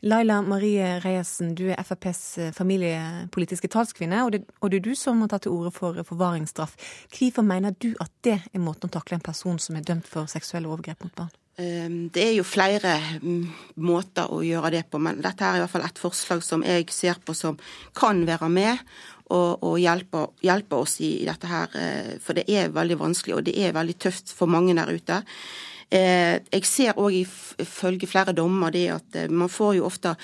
[0.01, 4.95] Laila Marie Reiersen, du er FrPs eh, familiepolitiske talskvinne, og det, og det er du
[4.95, 6.77] som har tatt til orde for forvaringsstraff.
[7.09, 10.29] Hvorfor mener du at det er måten å takle en person som er dømt for
[10.29, 11.40] seksuelle overgrep mot barn?
[11.59, 13.41] Ehm, det er jo flere mm,
[13.83, 16.87] måter å gjøre det på, men dette er i hvert fall et forslag som jeg
[16.93, 17.59] ser på som
[17.97, 18.79] kan være med
[19.31, 21.75] og, og hjelpe, hjelpe, oss i, dette her.
[21.75, 25.21] Eh, for det er veldig vanskelig, og det er veldig tøft for mange der ute.
[25.91, 30.15] Eh, jeg ser òg ifølge flere dommer det at eh, man får jo ofte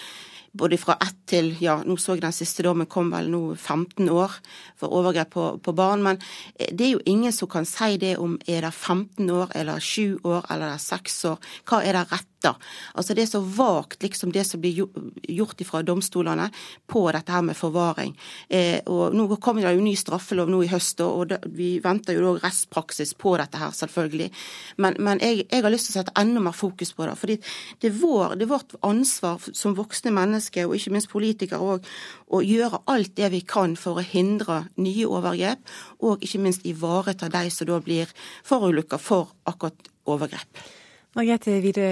[0.57, 4.07] både fra ett til ja, nå så jeg den siste dommen kom vel nå 15
[4.09, 4.37] år
[4.79, 6.03] for overgrep på, på, barn.
[6.05, 6.21] Men
[6.57, 10.23] det er jo ingen som kan si det om er det 15 år eller 7
[10.23, 11.51] år eller 6 år.
[11.67, 12.36] Hva er det rett etter.
[12.45, 14.85] Altså Det er så vagt liksom det som blir
[15.27, 16.49] gjort fra domstolene
[16.87, 18.13] på dette her med forvaring.
[18.49, 22.17] Eh, og Nå kommer det jo ny straffelov nå i høst, og det, vi venter
[22.17, 24.29] jo òg rettspraksis på dette her, selvfølgelig.
[24.77, 27.17] Men, men jeg, jeg, har lyst til å sette enda mer fokus på det.
[27.17, 27.39] fordi
[27.81, 31.91] det er, vår, det er vårt ansvar som voksne mennesker, og ikke minst politikere òg,
[32.29, 35.63] å gjøre alt det vi kan for å hindre nye overgrep,
[36.05, 38.11] og ikke minst ivareta de som da blir
[38.45, 40.67] forulykka for akkurat overgrep.
[41.15, 41.85] Margrethe Wide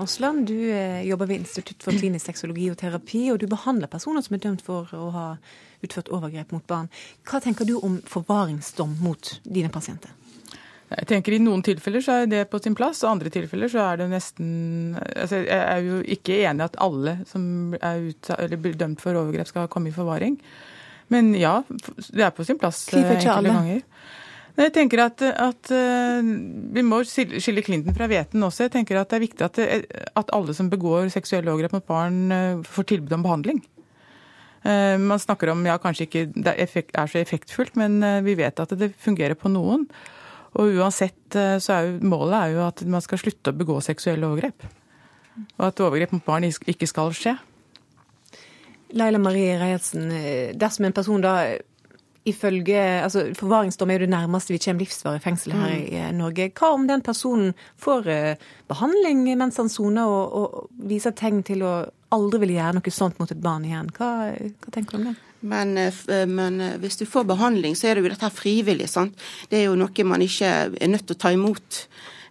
[0.00, 4.22] Aasland, du eh, jobber ved Institutt for klinisk sexologi og terapi, og du behandler personer
[4.22, 5.26] som er dømt for å ha
[5.82, 6.90] utført overgrep mot barn.
[7.26, 10.12] Hva tenker du om forvaringsdom mot dine pasienter?
[10.92, 13.80] Jeg tenker I noen tilfeller så er det på sin plass, og andre tilfeller så
[13.86, 14.50] er det nesten
[15.00, 19.16] altså Jeg er jo ikke enig i at alle som er ut, blir dømt for
[19.16, 20.36] overgrep, skal komme i forvaring.
[21.12, 23.56] Men ja, det er på sin plass Hvorfor ikke enkelte alle?
[23.56, 24.20] ganger.
[24.52, 26.20] Jeg tenker at, at, eh,
[26.76, 28.66] Vi må skille Clinton fra hveten også.
[28.66, 29.58] Jeg tenker at Det er viktig at,
[30.16, 33.62] at alle som begår seksuelle overgrep mot barn, eh, får tilbud om behandling.
[34.64, 38.68] Eh, Man snakker om ja, kanskje ikke det er så effektfullt, men vi vet at
[38.76, 39.88] det fungerer på noen.
[40.54, 44.26] Og uansett så er jo målet er jo at man skal slutte å begå seksuelle
[44.26, 44.68] overgrep.
[45.58, 47.38] Og at overgrep mot barn ikke skal skje.
[48.92, 50.12] Laila Marie Reiertsen,
[50.60, 51.56] dersom en person da
[52.28, 56.50] ifølge altså Forvaringsdom er jo det nærmeste vi kommer livsvarig fengsel her i eh, Norge.
[56.58, 57.50] Hva om den personen
[57.82, 61.74] får eh, behandling mens han soner, og, og viser tegn til å
[62.12, 63.90] aldri ville gjøre noe sånt mot et barn igjen?
[63.96, 65.18] Hva, hva tenker du om det?
[65.42, 65.74] Men,
[66.30, 68.86] men, hvis du får behandling, så er det jo dette frivillig.
[68.86, 69.16] sant?
[69.50, 71.80] Det er jo noe man ikke er nødt til å ta imot.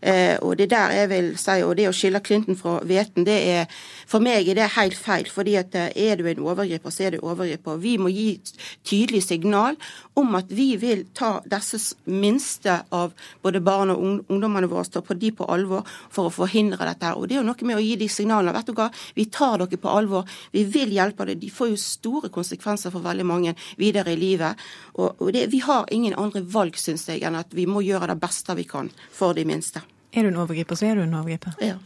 [0.02, 3.38] Eh, og det der jeg vil si, og det å skille Clinton fra Veten, det
[3.52, 5.30] er for meg er det helt feil.
[5.30, 7.78] fordi at er du en overgriper, så er du overgriper.
[7.78, 8.41] Vi må gi
[8.84, 9.78] tydelig signal
[10.16, 15.14] om at vi vil ta disse minste av både barn og ungdommene våre, stå på
[15.14, 17.14] de på alvor for å forhindre dette.
[17.16, 18.56] Og det er jo noe med å gi de signalene.
[18.58, 20.28] Vet du hva, vi tar dere på alvor.
[20.52, 21.39] Vi vil hjelpe dere.
[21.39, 24.60] De får jo store konsekvenser for veldig mange videre i livet.
[24.99, 28.20] Og det, vi har ingen andre valg, syns jeg, enn at vi må gjøre det
[28.22, 29.86] beste vi kan for de minste.
[30.12, 31.55] Er du en overgriper, så er du en overgriper.
[31.64, 31.80] Ja.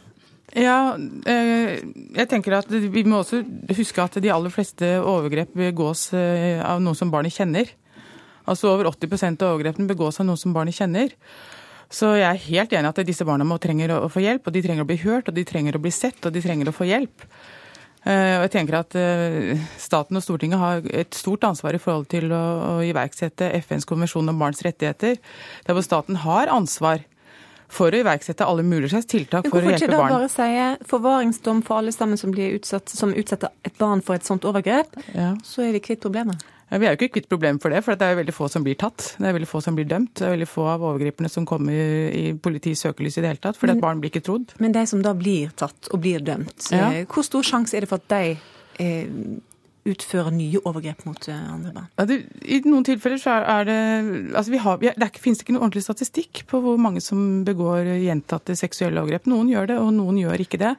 [0.56, 3.42] Ja, jeg tenker at vi må også
[3.76, 7.72] huske at de aller fleste overgrep begås av noen som barnet kjenner.
[8.46, 11.12] Altså over 80% av overgrepene begås av noen som barnet kjenner.
[11.92, 14.56] Så jeg er helt enig i at disse barna må trenger å få hjelp, og
[14.56, 16.76] de trenger å bli hørt, og de trenger å bli sett, og de trenger å
[16.76, 17.26] få hjelp.
[18.06, 18.96] Og jeg tenker at
[19.82, 24.40] Staten og Stortinget har et stort ansvar i forhold til å, iverksette FNs konvensjon om
[24.40, 25.18] barns rettigheter,
[25.66, 27.02] der hvor staten har ansvar
[27.76, 30.16] for å iverksette alle mulige slags tiltak for å hjelpe barn.
[30.16, 33.78] Hvorfor ikke da bare si forvaringsdom for alle sammen som, blir utsatt, som utsetter et
[33.82, 35.34] barn for et sånt overgrep, ja.
[35.46, 36.44] så er vi kvitt problemet?
[36.72, 38.48] Ja, vi er jo ikke kvitt problemet for det, for det er jo veldig få
[38.50, 39.12] som blir tatt.
[39.20, 40.16] Det er veldig få som blir dømt.
[40.18, 41.76] Det er veldig få av overgriperne som kommer
[42.10, 44.56] i politiets søkelys i det hele tatt, fordi men, at barn blir ikke trodd.
[44.64, 46.90] Men de som da blir tatt og blir dømt, ja.
[47.12, 48.34] hvor stor sjanse er det for at de
[48.82, 49.14] eh,
[49.86, 51.90] utfører nye overgrep mot andre barn?
[52.00, 53.80] Ja, det, I noen tilfeller så er det
[54.34, 58.58] altså vi har, Det finnes ikke noe ordentlig statistikk på hvor mange som begår gjentatte
[58.58, 59.30] seksuelle overgrep.
[59.30, 60.74] Noen gjør det, og noen gjør ikke det.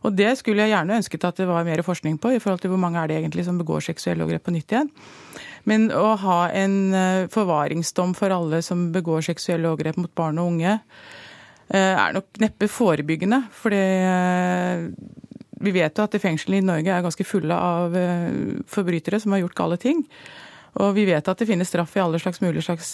[0.00, 2.72] Og Det skulle jeg gjerne ønsket at det var mer forskning på, i forhold til
[2.72, 4.92] hvor mange er det egentlig som begår seksuelle overgrep på nytt igjen.
[5.68, 6.76] Men å ha en
[7.30, 10.78] forvaringsdom for alle som begår seksuelle overgrep mot barn og unge,
[11.70, 13.44] er nok neppe forebyggende.
[13.54, 13.76] For
[15.60, 17.96] vi vet jo at fengslene i Norge er ganske fulle av
[18.70, 20.04] forbrytere som har gjort gale ting.
[20.80, 22.92] Og vi vet at det finnes straff i alle slags mulige slags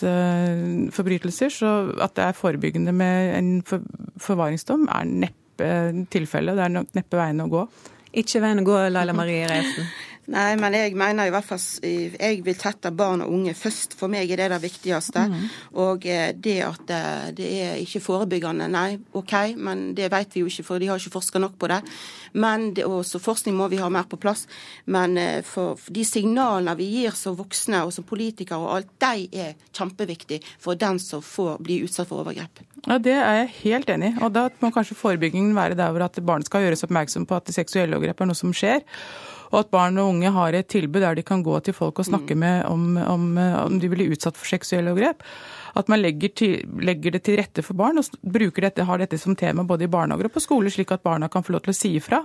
[0.97, 5.71] forbrytelser, så at det er forebyggende med en forvaringsdom er neppe
[6.11, 6.57] tilfellet.
[6.57, 7.67] Det er nok neppe veien å gå.
[8.17, 9.91] Ikke veien å gå, Laila Marie Reisen.
[10.33, 13.95] Nei, men jeg mener i hvert fall Jeg vil tette barn og unge først.
[13.99, 15.27] For meg er det det viktigste.
[15.31, 15.45] Mm.
[15.83, 16.07] Og
[16.43, 16.95] det at
[17.37, 21.01] det er ikke forebyggende, nei, OK, men det vet vi jo ikke, for de har
[21.01, 21.81] ikke forska nok på det.
[22.37, 24.47] Men det, også forskning må vi ha mer på plass.
[24.87, 25.16] Men
[25.47, 29.55] for, for de signalene vi gir som voksne og som politikere og alt, de er
[29.77, 32.64] kjempeviktige for den som får bli utsatt for overgrep.
[32.87, 34.18] Ja, Det er jeg helt enig i.
[34.24, 37.55] Og da må kanskje forebyggingen være der hvor at barn skal gjøres oppmerksom på at
[37.55, 38.85] seksuelle overgrep er noe som skjer
[39.53, 42.09] og at barn og unge har et tilbud der de kan gå til folk og
[42.09, 45.22] snakke med om, om, om de blir utsatt for seksuelle overgrep.
[45.77, 49.18] At man legger, til, legger, det til rette for barn og bruker dette, har dette
[49.20, 51.74] som tema både i barnehager og på skole, slik at barna kan få lov til
[51.74, 52.22] å si ifra.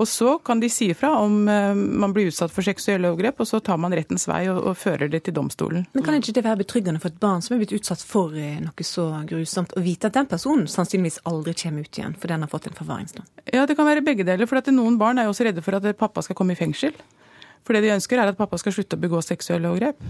[0.00, 3.50] Og så kan de si ifra om uh, man blir utsatt for seksuelle overgrep, og
[3.50, 5.84] så tar man rettens vei og, og, fører det til domstolen.
[5.92, 8.52] Men Kan ikke det være betryggende for et barn som er blitt utsatt for uh,
[8.64, 12.46] noe så grusomt, å vite at den personen sannsynligvis aldri kommer ut igjen, for den
[12.46, 13.28] har fått en forvaringsdom?
[13.52, 14.48] Ja, det kan være begge deler.
[14.48, 16.96] For at noen barn er jo også redde for at pappa skal komme i fengsel.
[17.64, 20.00] For det de ønsker, er at pappa skal slutte å begå seksuelle overgrep.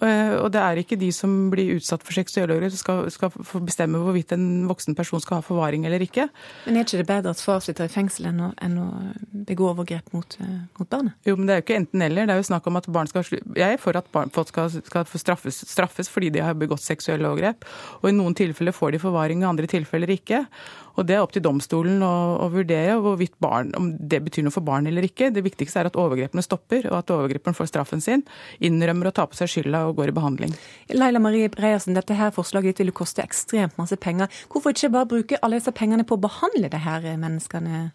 [0.00, 3.32] Eh, og det er ikke de som blir utsatt for seksuelle overgrep, som skal, skal
[3.34, 6.28] få bestemme hvorvidt en voksen person skal ha forvaring eller ikke.
[6.64, 8.88] Men er ikke det bedre at far sitter i fengsel enn å, enn å
[9.50, 11.18] begå overgrep mot, eh, mot, barnet?
[11.28, 12.28] Jo, men det er jo ikke enten-eller.
[12.30, 14.72] Det er jo snakk om at barn skal Jeg er for at barn, folk skal,
[14.72, 17.68] skal straffes, straffes fordi de har begått seksuelle overgrep.
[18.00, 20.46] Og i noen tilfeller får de forvaring, i andre tilfeller ikke.
[20.96, 22.12] Og Det er opp til domstolen å,
[22.44, 25.30] å vurdere hvorvidt barn, om det betyr noe for barn eller ikke.
[25.34, 28.24] Det viktigste er at overgrepene stopper, og at overgriperen får straffen sin,
[28.58, 30.56] innrømmer å ta på seg skylda og går i behandling.
[30.92, 34.30] Leila Marie Breiersen, dette her forslaget ditt vil koste ekstremt masse penger.
[34.50, 37.88] Hvorfor ikke bare bruke alle disse pengene på å behandle disse menneskene?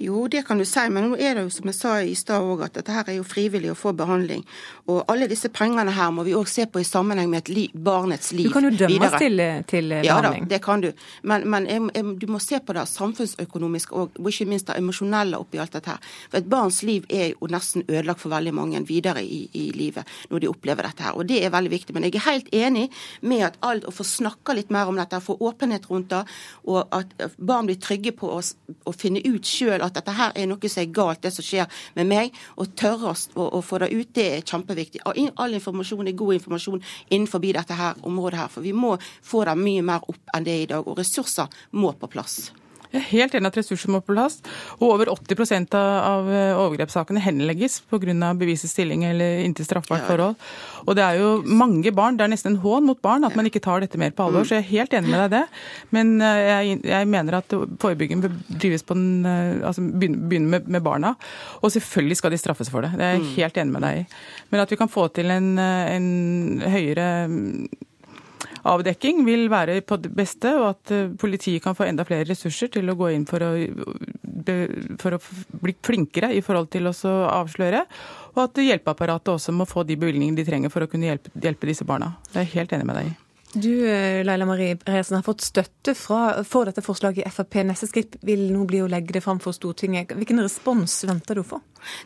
[0.00, 2.40] Jo, det kan du si, men nå er det jo som jeg sa i stad
[2.40, 4.46] òg, at dette her er jo frivillig å få behandling.
[4.88, 8.32] Og alle disse pengene her må vi òg se på i sammenheng med li barnets
[8.32, 8.46] liv.
[8.46, 8.48] videre.
[8.48, 10.06] Du kan jo dømmes til, til behandling.
[10.08, 10.88] Ja da, det kan du.
[11.28, 14.78] Men, men jeg, jeg, du må se på det samfunnsøkonomisk og, og ikke minst det
[14.80, 16.08] emosjonelle oppi alt dette her.
[16.30, 20.08] For et barns liv er jo nesten ødelagt for veldig mange videre i, i, livet
[20.32, 21.20] når de opplever dette her.
[21.20, 21.96] Og det er veldig viktig.
[21.96, 22.86] Men jeg er helt enig
[23.20, 26.24] med at alt å få snakka litt mer om dette, få åpenhet rundt det,
[26.72, 30.48] og at barn blir trygge på å, å finne ut sjøl at dette her er
[30.50, 32.38] noe som er galt, det som skjer med meg.
[32.56, 35.02] Og tørre å, å få det ut, det er kjempeviktig.
[35.04, 38.52] All informasjon er god informasjon innenfor dette her området her.
[38.52, 40.86] For vi må få det mye mer opp enn det er i dag.
[40.86, 42.50] Og ressurser må på plass.
[42.90, 44.40] Jeg er helt enig at ressurser må på plass.
[44.80, 48.32] Og over 80% av eh, overgrepssakene henlegges pga.
[48.38, 50.36] bevisets stilling eller inntil straffbart forhold.
[50.86, 53.46] Og det er jo mange barn, det er nesten en hån mot barn at man
[53.46, 54.46] ikke tar dette mer på alvor.
[54.46, 55.42] Så jeg er helt enig med deg i det.
[55.96, 60.66] Men eh, jeg, jeg, mener at forebygging bør drives på den, eh, altså begynne med,
[60.66, 61.14] med, barna.
[61.60, 62.94] Og selvfølgelig skal de straffes for det.
[62.96, 63.30] Det er jeg mm.
[63.36, 64.08] helt enig med deg i.
[64.50, 66.10] Men at vi kan få til en, en
[66.66, 67.10] høyere
[68.68, 72.72] avdekking vil være på det beste, og at eh, politiet kan få enda flere ressurser
[72.74, 73.52] til å gå inn for å,
[75.00, 75.22] for å
[75.62, 76.94] bli flinkere i forhold til å
[77.30, 77.86] avsløre.
[78.34, 81.70] Og at hjelpeapparatet også må få de bevilgningene de trenger for å kunne hjelpe, hjelpe
[81.70, 82.14] disse barna.
[82.30, 83.18] Det er jeg helt enig med deg i.
[83.50, 83.72] Du
[84.22, 87.56] Leila Marie Resen, har fått støtte fra, for dette forslaget i Frp.
[87.66, 90.14] Neste skritt vil nå bli å legge det fram for Stortinget.
[90.14, 91.58] Hvilken respons venter du å få?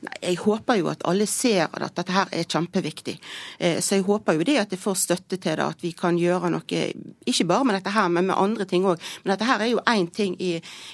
[0.04, 3.16] Nei, jeg håper jo at alle ser at dette her er kjempeviktig.
[3.58, 6.18] Eh, så jeg håper jo det at jeg får støtte til det, at vi kan
[6.18, 6.80] gjøre noe,
[7.26, 9.02] ikke bare med dette her, men med andre ting òg.
[9.24, 10.52] Men dette her er jo én ting i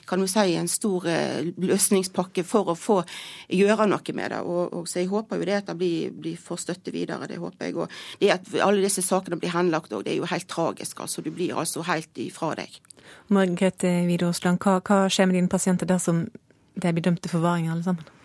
[0.08, 3.00] kan du si, en stor eh, løsningspakke for å få
[3.48, 4.42] gjøre noe med det.
[4.44, 7.40] Og, og så jeg håper jo det at det blir, blir får støtte videre, det
[7.40, 7.76] håper jeg.
[7.76, 11.00] Og det at alle disse sakene blir henlagt òg, det er jo helt tragisk.
[11.00, 12.80] altså Du blir altså helt ifra deg.
[13.30, 16.24] Margrethe Widersland, hva, hva skjer med dine pasienter dersom
[16.80, 18.19] de blir dømt til forvaring alle sammen?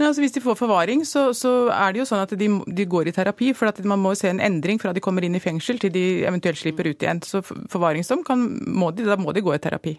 [0.00, 2.84] Men altså, hvis de får forvaring, så, så, er det jo sånn at de, de
[2.88, 3.50] går i terapi.
[3.52, 6.56] For man må se en endring fra de kommer inn i fengsel til de eventuelt
[6.56, 7.20] slipper ut igjen.
[7.20, 9.92] Så forvaringsdom kan, må de, da må de gå i terapi.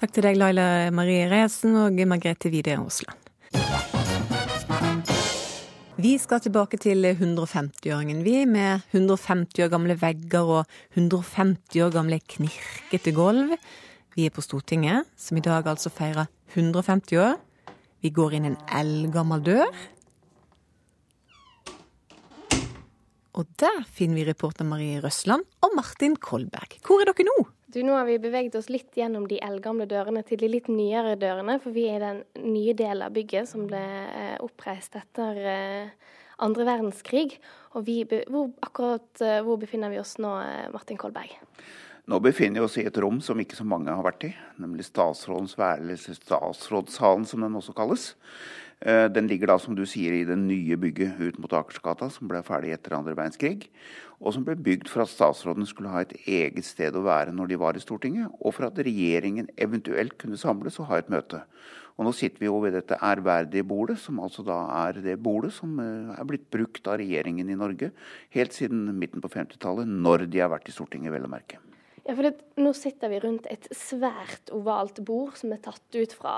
[0.00, 3.14] Takk til deg, Laila Marie Resen og Margrethe Wide Aasland.
[6.02, 12.18] Vi skal tilbake til 150-åringen, vi, med 150 år gamle vegger og 150 år gamle
[12.18, 13.54] knirkete gulv.
[14.18, 16.26] Vi er på Stortinget, som i dag altså feirer
[16.58, 17.38] 150 år.
[18.04, 19.70] Vi går inn en eldgammel dør.
[23.34, 26.76] Og der finner vi reporter Marie Røsland og Martin Kolberg.
[26.84, 27.46] Hvor er dere nå?
[27.72, 31.16] Du, Nå har vi beveget oss litt gjennom de eldgamle dørene til de litt nyere
[31.16, 35.40] dørene, for vi er i den nye delen av bygget som ble eh, oppreist etter
[35.40, 36.12] eh,
[36.44, 37.38] andre verdenskrig.
[37.72, 40.36] Og vi, hvor, akkurat eh, hvor befinner vi oss nå,
[40.76, 41.32] Martin Kolberg?
[42.04, 44.84] Nå befinner vi oss i et rom som ikke så mange har vært i, nemlig
[44.84, 48.10] statsrådens værelse, statsrådssalen som den også kalles.
[48.84, 52.28] Eh, den ligger da, som du sier, i det nye bygget ut mot Akersgata, som
[52.28, 53.70] ble ferdig etter andre verdenskrig.
[54.20, 57.54] Og som ble bygd for at statsrådene skulle ha et eget sted å være når
[57.54, 61.40] de var i Stortinget, og for at regjeringen eventuelt kunne samles og ha et møte.
[61.96, 65.54] Og nå sitter vi jo ved dette ærverdige bordet, som altså da er det bordet
[65.56, 67.94] som eh, er blitt brukt av regjeringen i Norge
[68.36, 71.64] helt siden midten på 50-tallet, når de har vært i Stortinget, vel å merke.
[72.04, 76.12] Ja, for det, Nå sitter vi rundt et svært ovalt bord som er tatt ut
[76.12, 76.34] fra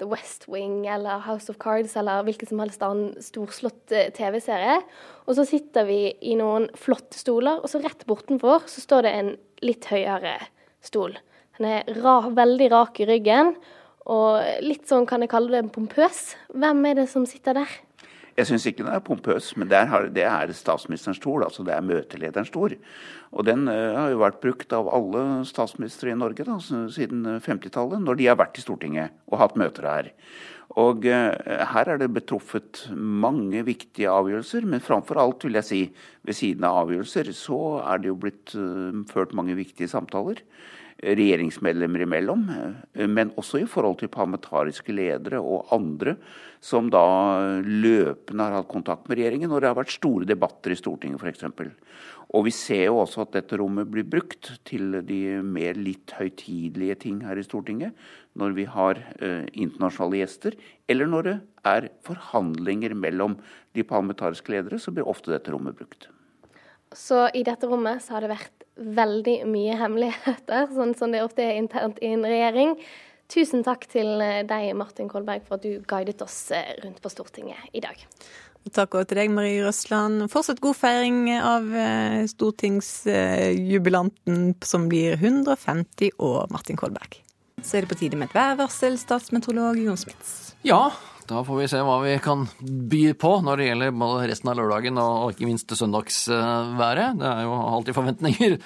[0.00, 4.80] The West Wing eller House of Cards eller hvilken som helst annen storslått eh, TV-serie.
[5.30, 9.14] Og så sitter vi i noen flotte stoler, og så rett bortenfor så står det
[9.14, 9.32] en
[9.62, 10.36] litt høyere
[10.84, 11.14] stol.
[11.56, 13.54] Den er ra, veldig rak i ryggen,
[14.10, 16.34] og litt sånn kan jeg kalle det pompøs.
[16.50, 17.78] Hvem er det som sitter der?
[18.36, 21.44] Jeg syns ikke den er pompøs, men det er, det er statsministerens stol.
[21.46, 22.74] Altså det er møtelederens stol.
[23.32, 28.04] Og den uh, har jo vært brukt av alle statsministre i Norge da, siden 50-tallet,
[28.04, 30.12] når de har vært i Stortinget og hatt møter her.
[30.76, 31.32] Og uh,
[31.72, 35.82] her er det betruffet mange viktige avgjørelser, men framfor alt, vil jeg si,
[36.28, 38.52] ved siden av avgjørelser, så er det jo blitt
[39.08, 40.44] ført mange viktige samtaler.
[41.02, 42.44] Regjeringsmedlemmer imellom,
[42.94, 46.16] eh, men også i forhold til parlamentariske ledere og andre
[46.64, 47.04] som da
[47.62, 51.44] løpende har hatt kontakt med regjeringen når det har vært store debatter i Stortinget f.eks.
[52.34, 56.98] Og vi ser jo også at dette rommet blir brukt til de mer litt høytidelige
[57.06, 57.94] ting her i Stortinget.
[58.34, 60.56] Når vi har eh, internasjonale gjester,
[60.90, 61.36] eller når det
[61.68, 63.38] er forhandlinger mellom
[63.76, 66.08] de parlamentariske ledere, så blir ofte dette rommet brukt.
[66.96, 71.42] Så i dette rommet så har det vært veldig mye hemmeligheter, sånn som det ofte
[71.44, 72.70] er internt i en regjering.
[73.32, 77.08] Tusen takk til eh, deg, Martin Kolberg, for at du guidet oss eh, rundt på
[77.10, 77.96] Stortinget i dag.
[78.74, 80.14] Takk også til deg, Marie Røsland.
[80.30, 87.12] Fortsatt god feiring av eh, stortingsjubilanten som blir 150 år, Martin Kolberg.
[87.62, 90.54] Så er det på tide med et værvarsel, statsmeteorolog Jon Smits.
[90.66, 90.92] Ja,
[91.26, 95.00] da får vi se hva vi kan by på når det gjelder resten av lørdagen
[95.02, 97.18] og ikke minst søndagsværet.
[97.20, 98.56] Det er jo alltid forventninger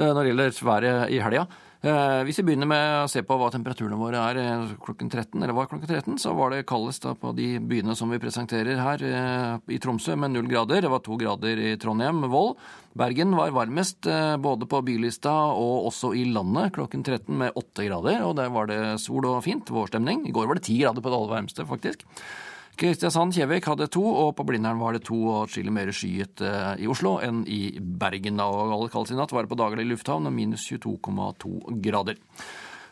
[0.00, 1.46] når det gjelder været i helga.
[1.84, 5.36] Eh, hvis vi begynner med å se på hva temperaturene våre er eh, klokken 13,
[5.36, 9.04] eller var klokken 13, så var det kaldest på de byene som vi presenterer her
[9.04, 10.80] eh, i Tromsø med null grader.
[10.80, 12.56] Det var to grader i Trondheim, Vold.
[12.96, 14.06] Bergen var varmest
[14.38, 18.22] både på bylista og også i landet klokken 13 med åtte grader.
[18.22, 20.22] Og der var det sol og fint, vårstemning.
[20.30, 22.06] I går var det ti grader på det aller varmeste, faktisk.
[22.80, 26.90] Kristiansand-Kjevik hadde to, og på Blindern var det to og atskillig mer skyet eh, i
[26.90, 28.42] Oslo enn i Bergen.
[28.42, 32.18] Og alle kalles i natt var det på Daglig lufthavn og minus 22,2 grader.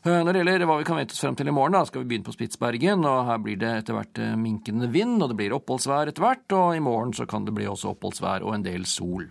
[0.03, 2.03] Eh, når det gjelder hva vi kan vente oss frem til i morgen, da, skal
[2.03, 3.05] vi begynne på Spitsbergen.
[3.07, 6.47] og Her blir det etter hvert eh, minkende vind, og det blir oppholdsvær etter hvert.
[6.59, 9.29] Og i morgen så kan det bli også oppholdsvær og en del sol.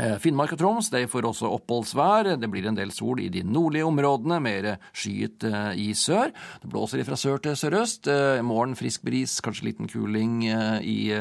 [0.00, 2.30] Eh, Finnmark og Troms de får også oppholdsvær.
[2.40, 6.32] Det blir en del sol i de nordlige områdene, mer skyet eh, i sør.
[6.62, 8.08] Det blåser fra sør til sørøst.
[8.08, 11.12] Eh, I morgen frisk bris, kanskje liten kuling i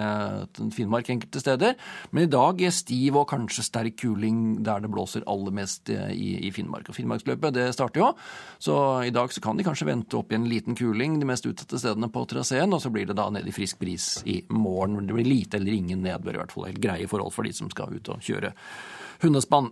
[0.72, 1.76] Finnmark enkelte steder.
[2.16, 6.50] Men i dag er stiv og kanskje sterk kuling der det blåser aller mest i,
[6.56, 6.88] Finnmark.
[6.90, 8.10] Og Finnmarksløpet det starter jo,
[8.60, 11.46] så i dag så kan de kanskje vente opp i en liten kuling de mest
[11.48, 15.04] utsatte stedene på traseen, og så blir det da ned i frisk bris i morgen.
[15.08, 17.72] Det blir lite eller ingen nedbør, i hvert fall helt greie forhold for de som
[17.72, 18.54] skal ut og kjøre
[19.22, 19.72] hundespann.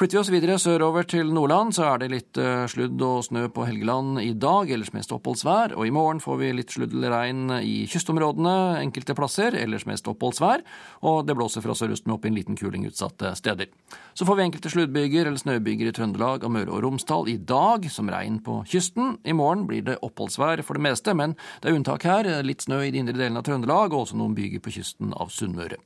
[0.00, 3.42] Flytter vi oss videre sørover til Nordland, så er det litt uh, sludd og snø
[3.52, 5.74] på Helgeland i dag, ellers mest oppholdsvær.
[5.76, 10.08] Og i morgen får vi litt sludd eller regn i kystområdene enkelte plasser, ellers mest
[10.08, 10.64] oppholdsvær.
[11.10, 13.68] Og det blåser fra sørøst med opp i en liten kuling utsatte steder.
[14.16, 17.84] Så får vi enkelte sluddbyger eller snøbyger i Trøndelag og Møre og Romsdal i dag,
[17.92, 19.18] som regn på kysten.
[19.28, 22.32] I morgen blir det oppholdsvær for det meste, men det er unntak her.
[22.46, 25.28] Litt snø i de indre delene av Trøndelag, og også noen byger på kysten av
[25.28, 25.82] Sunnmøre.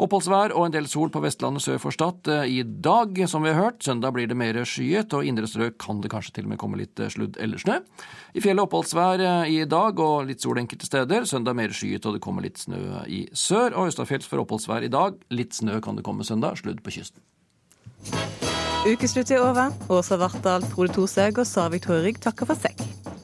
[0.00, 3.50] Oppholdsvær og en del sol på Vestlandet sør for Stad eh, i dag, som vi
[3.52, 3.82] har hørt.
[3.84, 6.80] Søndag blir det mer skyet, og indre strøk kan det kanskje til og med komme
[6.80, 7.76] litt eh, sludd eller snø.
[8.32, 11.28] I fjellet oppholdsvær eh, i dag og litt sol enkelte steder.
[11.28, 12.80] Søndag mer skyet, og det kommer litt snø
[13.12, 13.76] i sør.
[13.76, 15.20] Og østafjells for oppholdsvær i dag.
[15.36, 16.56] Litt snø kan det komme søndag.
[16.62, 17.20] Sludd på kysten.
[18.88, 19.76] Ukeslutt er over.
[19.92, 23.19] Åsa Vartdal, Frode Thorshaug og Sara Victoria takker for seg.